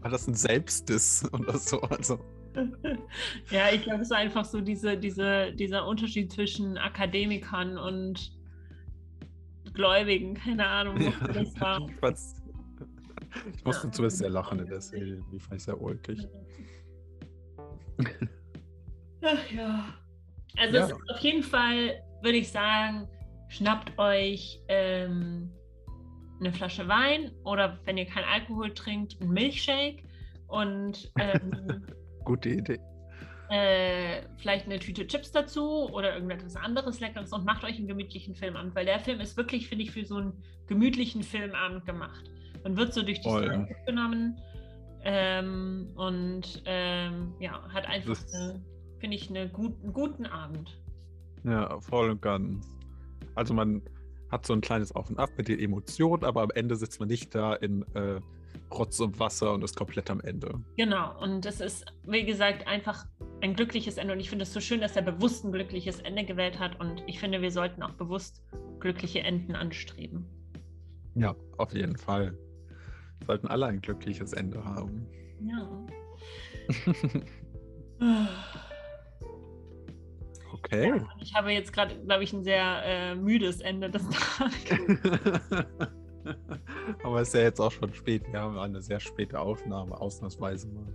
war 0.00 0.10
das 0.10 0.26
ein 0.26 0.34
Selbstdiss 0.34 1.24
oder 1.32 1.56
so. 1.58 1.80
Also 1.82 2.18
ja, 3.50 3.70
ich 3.72 3.82
glaube, 3.82 4.02
es 4.02 4.08
ist 4.08 4.12
einfach 4.12 4.44
so 4.44 4.60
diese, 4.60 4.96
diese, 4.96 5.52
dieser 5.52 5.86
Unterschied 5.86 6.32
zwischen 6.32 6.76
Akademikern 6.76 7.78
und 7.78 8.32
Gläubigen. 9.74 10.34
Keine 10.34 10.66
Ahnung, 10.66 10.98
wofür 10.98 11.28
das 11.28 11.60
war. 11.60 11.86
Ich 13.54 13.64
musste 13.64 13.90
zumindest 13.90 14.18
sehr 14.18 14.30
lachen 14.30 14.58
in 14.58 14.66
der 14.66 14.80
Szene. 14.80 15.22
Die 15.32 15.38
fand 15.40 15.56
ich 15.56 15.64
sehr 15.64 15.80
ulkig. 15.80 16.26
Ach 19.22 19.50
ja. 19.50 19.84
Also 20.56 20.76
Ja. 20.76 20.88
auf 21.12 21.18
jeden 21.20 21.42
Fall, 21.42 22.02
würde 22.22 22.38
ich 22.38 22.50
sagen, 22.50 23.08
schnappt 23.48 23.98
euch 23.98 24.60
ähm, 24.68 25.50
eine 26.40 26.52
Flasche 26.52 26.86
Wein 26.88 27.32
oder 27.44 27.78
wenn 27.84 27.96
ihr 27.98 28.06
keinen 28.06 28.24
Alkohol 28.24 28.72
trinkt, 28.74 29.20
einen 29.20 29.30
Milchshake 29.32 30.04
und 30.46 31.10
ähm, 31.18 31.84
Gute 32.24 32.50
Idee. 32.50 32.78
äh, 33.50 34.22
vielleicht 34.36 34.66
eine 34.66 34.78
Tüte 34.78 35.06
Chips 35.06 35.32
dazu 35.32 35.88
oder 35.90 36.14
irgendetwas 36.14 36.56
anderes 36.56 37.00
Leckeres 37.00 37.32
und 37.32 37.44
macht 37.44 37.64
euch 37.64 37.76
einen 37.76 37.88
gemütlichen 37.88 38.34
Film 38.34 38.56
an, 38.56 38.74
weil 38.74 38.84
der 38.84 39.00
Film 39.00 39.20
ist 39.20 39.36
wirklich, 39.36 39.68
finde 39.68 39.84
ich, 39.84 39.90
für 39.90 40.04
so 40.04 40.16
einen 40.16 40.42
gemütlichen 40.66 41.22
Filmabend 41.22 41.84
gemacht. 41.86 42.30
Man 42.64 42.76
wird 42.76 42.94
so 42.94 43.02
durch 43.02 43.20
die 43.20 43.28
Voll. 43.28 43.44
Story 43.44 43.58
mitgenommen 43.58 44.38
ähm, 45.04 45.90
und 45.94 46.62
ähm, 46.66 47.34
ja, 47.38 47.62
hat 47.72 47.86
einfach, 47.86 48.16
finde 48.98 49.16
ich, 49.16 49.30
eine 49.30 49.48
gut, 49.48 49.74
einen 49.82 49.92
guten 49.92 50.26
Abend. 50.26 50.80
Ja, 51.44 51.80
voll 51.80 52.10
und 52.10 52.22
ganz. 52.22 52.68
Also 53.34 53.54
man 53.54 53.82
hat 54.30 54.44
so 54.44 54.52
ein 54.52 54.60
kleines 54.60 54.92
Auf 54.92 55.08
und 55.08 55.18
Ab 55.18 55.30
mit 55.36 55.48
den 55.48 55.58
Emotionen, 55.58 56.24
aber 56.24 56.42
am 56.42 56.50
Ende 56.50 56.76
sitzt 56.76 57.00
man 57.00 57.08
nicht 57.08 57.34
da 57.34 57.54
in 57.54 57.82
äh, 57.94 58.20
Rotz 58.70 59.00
und 59.00 59.18
Wasser 59.18 59.54
und 59.54 59.64
ist 59.64 59.76
komplett 59.76 60.10
am 60.10 60.20
Ende. 60.20 60.60
Genau, 60.76 61.18
und 61.22 61.44
das 61.44 61.60
ist, 61.60 61.86
wie 62.04 62.24
gesagt, 62.24 62.66
einfach 62.66 63.06
ein 63.40 63.54
glückliches 63.54 63.96
Ende. 63.96 64.12
Und 64.12 64.20
ich 64.20 64.28
finde 64.28 64.42
es 64.42 64.52
so 64.52 64.60
schön, 64.60 64.80
dass 64.80 64.96
er 64.96 65.02
bewusst 65.02 65.44
ein 65.44 65.52
glückliches 65.52 66.00
Ende 66.00 66.24
gewählt 66.24 66.58
hat. 66.58 66.78
Und 66.80 67.02
ich 67.06 67.18
finde, 67.18 67.40
wir 67.40 67.50
sollten 67.50 67.82
auch 67.82 67.92
bewusst 67.92 68.42
glückliche 68.80 69.20
Enden 69.20 69.54
anstreben. 69.54 70.26
Ja, 71.14 71.34
auf 71.56 71.72
jeden 71.74 71.96
Fall. 71.96 72.36
Sollten 73.26 73.48
alle 73.48 73.66
ein 73.66 73.80
glückliches 73.80 74.32
Ende 74.32 74.64
haben. 74.64 75.06
Ja. 75.40 75.86
Okay. 80.52 80.92
Und 80.92 81.06
Ich 81.20 81.34
habe 81.34 81.50
jetzt 81.52 81.72
gerade, 81.72 81.94
glaube 82.04 82.24
ich, 82.24 82.32
ein 82.32 82.42
sehr 82.42 82.82
äh, 82.84 83.14
müdes 83.14 83.60
Ende 83.60 83.90
des 83.90 84.02
Tages. 84.10 84.98
Aber 87.02 87.20
es 87.20 87.28
ist 87.28 87.34
ja 87.34 87.40
jetzt 87.40 87.60
auch 87.60 87.72
schon 87.72 87.92
spät. 87.94 88.22
Wir 88.30 88.40
haben 88.40 88.58
eine 88.58 88.82
sehr 88.82 89.00
späte 89.00 89.38
Aufnahme, 89.40 89.98
ausnahmsweise 89.98 90.68
mal. 90.68 90.94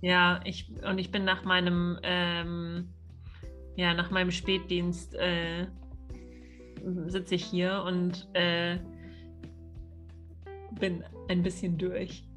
Ja, 0.00 0.40
ich 0.44 0.70
und 0.82 0.98
ich 0.98 1.10
bin 1.12 1.24
nach 1.24 1.44
meinem 1.44 1.98
ähm, 2.02 2.88
ja 3.76 3.94
nach 3.94 4.10
meinem 4.10 4.30
Spätdienst 4.30 5.14
äh, 5.14 5.66
sitze 7.06 7.34
ich 7.34 7.44
hier 7.44 7.84
und 7.86 8.28
äh, 8.32 8.78
bin 10.80 11.04
ein 11.30 11.42
bisschen 11.42 11.78
durch. 11.78 12.28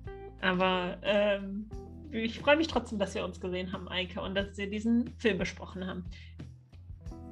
Aber 0.41 0.97
ähm, 1.01 1.69
ich 2.11 2.39
freue 2.39 2.55
mich 2.57 2.67
trotzdem, 2.67 2.99
dass 2.99 3.15
wir 3.15 3.25
uns 3.25 3.41
gesehen 3.41 3.73
haben, 3.73 3.89
Eike, 3.89 4.21
und 4.21 4.35
dass 4.35 4.55
wir 4.57 4.69
diesen 4.69 5.07
Film 5.17 5.39
besprochen 5.39 5.87
haben. 5.87 6.05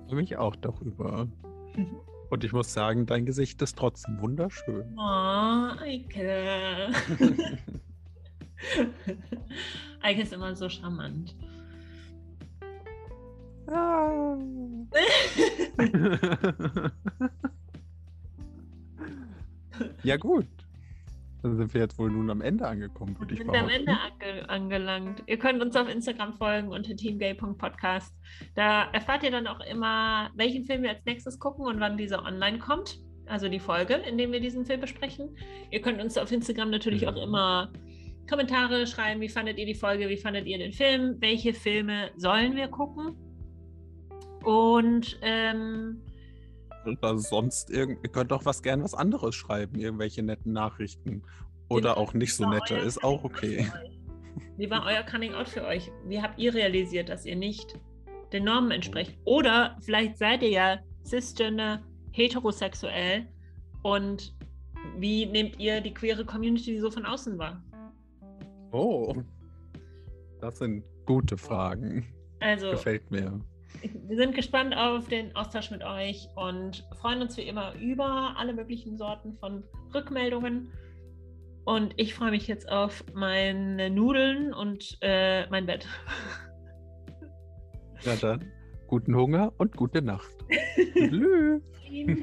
Für 0.09 0.15
mich 0.15 0.35
auch 0.37 0.55
darüber. 0.55 1.27
Und 2.29 2.43
ich 2.43 2.51
muss 2.51 2.73
sagen, 2.73 3.05
dein 3.05 3.27
Gesicht 3.27 3.61
ist 3.61 3.77
trotzdem 3.77 4.19
wunderschön. 4.19 4.97
Oh, 4.97 5.69
Eike. 5.79 6.89
Eike 10.01 10.23
ist 10.23 10.33
immer 10.33 10.55
so 10.55 10.67
charmant. 10.67 11.35
Ah. 13.67 14.35
ja, 20.03 20.17
gut. 20.17 20.47
Dann 21.43 21.55
sind 21.57 21.73
wir 21.73 21.81
jetzt 21.81 21.97
wohl 21.97 22.11
nun 22.11 22.29
am 22.29 22.41
Ende 22.41 22.67
angekommen, 22.67 23.17
würde 23.19 23.31
Wir 23.35 23.41
ich 23.41 23.45
sind 23.45 23.55
am. 23.55 23.67
Ende 23.69 23.91
ange 23.93 24.49
angelangt. 24.49 25.23
Ihr 25.25 25.37
könnt 25.37 25.61
uns 25.61 25.75
auf 25.75 25.89
Instagram 25.89 26.33
folgen 26.33 26.67
unter 26.69 26.95
teamgay.podcast. 26.95 28.13
Da 28.55 28.83
erfahrt 28.91 29.23
ihr 29.23 29.31
dann 29.31 29.47
auch 29.47 29.59
immer, 29.61 30.29
welchen 30.35 30.65
Film 30.65 30.83
wir 30.83 30.91
als 30.91 31.03
nächstes 31.05 31.39
gucken 31.39 31.65
und 31.65 31.79
wann 31.79 31.97
dieser 31.97 32.23
online 32.23 32.59
kommt. 32.59 32.99
Also 33.25 33.47
die 33.49 33.59
Folge, 33.59 33.93
in 33.95 34.17
dem 34.17 34.31
wir 34.31 34.39
diesen 34.39 34.65
Film 34.65 34.81
besprechen. 34.81 35.35
Ihr 35.71 35.81
könnt 35.81 36.01
uns 36.01 36.17
auf 36.17 36.31
Instagram 36.31 36.69
natürlich 36.69 37.07
auch 37.07 37.15
Mhm. 37.15 37.21
immer 37.23 37.71
Kommentare 38.29 38.85
schreiben. 38.87 39.19
Wie 39.21 39.29
fandet 39.29 39.57
ihr 39.57 39.65
die 39.65 39.73
Folge? 39.75 40.09
Wie 40.09 40.17
fandet 40.17 40.45
ihr 40.47 40.57
den 40.57 40.73
Film? 40.73 41.15
Welche 41.19 41.53
Filme 41.53 42.11
sollen 42.17 42.55
wir 42.55 42.67
gucken? 42.67 43.15
Und 44.43 45.17
ähm, 45.21 46.01
Oder 46.85 47.17
sonst 47.17 47.69
irgend, 47.69 47.99
ihr 48.03 48.09
könnt 48.11 48.33
auch 48.33 48.45
was 48.45 48.61
gern 48.61 48.83
was 48.83 48.93
anderes 48.93 49.35
schreiben, 49.35 49.79
irgendwelche 49.79 50.23
netten 50.23 50.53
Nachrichten. 50.53 51.23
Oder 51.69 51.93
Genau. 51.93 52.01
auch 52.01 52.13
nicht 52.13 52.35
so 52.35 52.49
nette, 52.49 52.75
ist 52.75 53.03
auch 53.03 53.23
okay. 53.23 53.65
Wie 54.57 54.69
war 54.69 54.85
euer 54.85 55.03
Coming 55.03 55.33
Out 55.33 55.47
für 55.49 55.65
euch? 55.65 55.91
Wie 56.07 56.21
habt 56.21 56.37
ihr 56.39 56.53
realisiert, 56.53 57.09
dass 57.09 57.25
ihr 57.25 57.35
nicht 57.35 57.79
den 58.33 58.43
Normen 58.45 58.71
entsprecht? 58.71 59.17
Oder 59.25 59.77
vielleicht 59.81 60.17
seid 60.17 60.41
ihr 60.43 60.49
ja 60.49 60.79
cisgender, 61.05 61.81
heterosexuell 62.11 63.27
und 63.83 64.35
wie 64.97 65.25
nehmt 65.25 65.59
ihr 65.59 65.81
die 65.81 65.93
queere 65.93 66.25
Community 66.25 66.79
so 66.79 66.89
von 66.91 67.05
außen 67.05 67.37
wahr? 67.37 67.63
Oh. 68.71 69.15
Das 70.39 70.57
sind 70.57 70.83
gute 71.05 71.37
Fragen. 71.37 72.05
Also, 72.39 72.71
Gefällt 72.71 73.09
mir. 73.11 73.39
Wir 73.81 74.17
sind 74.17 74.35
gespannt 74.35 74.75
auf 74.75 75.07
den 75.07 75.35
Austausch 75.35 75.71
mit 75.71 75.83
euch 75.83 76.27
und 76.35 76.85
freuen 76.99 77.21
uns 77.21 77.37
wie 77.37 77.43
immer 77.43 77.73
über 77.75 78.35
alle 78.37 78.53
möglichen 78.53 78.97
Sorten 78.97 79.35
von 79.37 79.63
Rückmeldungen. 79.93 80.71
Und 81.63 81.93
ich 81.97 82.13
freue 82.13 82.31
mich 82.31 82.47
jetzt 82.47 82.69
auf 82.69 83.03
meine 83.13 83.89
Nudeln 83.89 84.53
und 84.53 84.97
äh, 85.01 85.47
mein 85.49 85.65
Bett. 85.65 85.87
Ja, 88.03 88.15
dann 88.15 88.51
guten 88.87 89.15
Hunger 89.15 89.53
und 89.59 89.77
gute 89.77 90.01
Nacht. 90.01 90.33
Tschüss. 91.87 92.19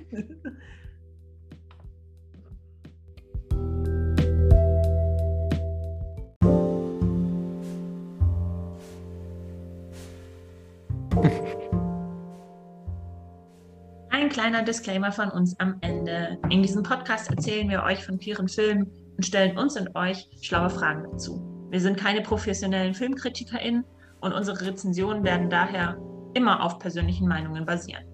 Kleiner 14.39 14.62
Disclaimer 14.62 15.11
von 15.11 15.30
uns 15.30 15.59
am 15.59 15.78
Ende. 15.80 16.39
In 16.49 16.62
diesem 16.62 16.84
Podcast 16.84 17.28
erzählen 17.28 17.68
wir 17.68 17.82
euch 17.82 18.05
von 18.05 18.20
queeren 18.20 18.47
Filmen 18.47 18.89
und 19.16 19.26
stellen 19.26 19.59
uns 19.59 19.76
und 19.76 19.97
euch 19.97 20.28
schlaue 20.41 20.70
Fragen 20.70 21.11
dazu. 21.11 21.43
Wir 21.70 21.80
sind 21.80 21.99
keine 21.99 22.20
professionellen 22.20 22.95
FilmkritikerInnen 22.95 23.82
und 24.20 24.32
unsere 24.32 24.64
Rezensionen 24.64 25.24
werden 25.24 25.51
daher 25.51 25.99
immer 26.34 26.62
auf 26.62 26.78
persönlichen 26.78 27.26
Meinungen 27.26 27.66
basieren. 27.66 28.05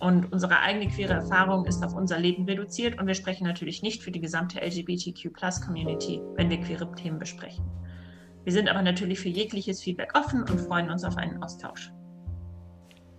Und 0.00 0.32
unsere 0.32 0.58
eigene 0.58 0.88
queere 0.88 1.12
Erfahrung 1.12 1.66
ist 1.66 1.84
auf 1.84 1.92
unser 1.92 2.18
Leben 2.18 2.46
reduziert 2.46 2.98
und 2.98 3.06
wir 3.06 3.14
sprechen 3.14 3.46
natürlich 3.46 3.82
nicht 3.82 4.02
für 4.02 4.10
die 4.10 4.22
gesamte 4.22 4.58
LGBTQ-Plus-Community, 4.58 6.22
wenn 6.36 6.48
wir 6.48 6.60
queere 6.60 6.90
Themen 6.94 7.18
besprechen. 7.18 7.66
Wir 8.44 8.54
sind 8.54 8.70
aber 8.70 8.80
natürlich 8.80 9.20
für 9.20 9.28
jegliches 9.28 9.82
Feedback 9.82 10.12
offen 10.14 10.44
und 10.44 10.62
freuen 10.62 10.90
uns 10.90 11.04
auf 11.04 11.18
einen 11.18 11.42
Austausch. 11.42 11.92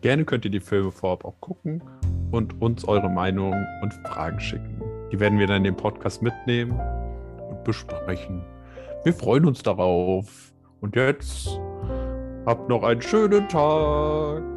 Gerne 0.01 0.25
könnt 0.25 0.45
ihr 0.45 0.51
die 0.51 0.59
Filme 0.59 0.91
vorab 0.91 1.23
auch 1.25 1.39
gucken 1.39 1.83
und 2.33 2.59
uns 2.61 2.85
eure 2.85 3.09
Meinung 3.09 3.53
und 3.81 3.93
Fragen 4.07 4.39
schicken. 4.39 4.81
Die 5.11 5.19
werden 5.19 5.37
wir 5.37 5.47
dann 5.47 5.57
in 5.57 5.63
den 5.65 5.77
Podcast 5.77 6.21
mitnehmen 6.21 6.77
und 7.49 7.63
besprechen. 7.63 8.43
Wir 9.03 9.13
freuen 9.13 9.45
uns 9.45 9.61
darauf. 9.61 10.51
Und 10.81 10.95
jetzt 10.95 11.59
habt 12.45 12.67
noch 12.67 12.83
einen 12.83 13.01
schönen 13.01 13.47
Tag. 13.47 14.52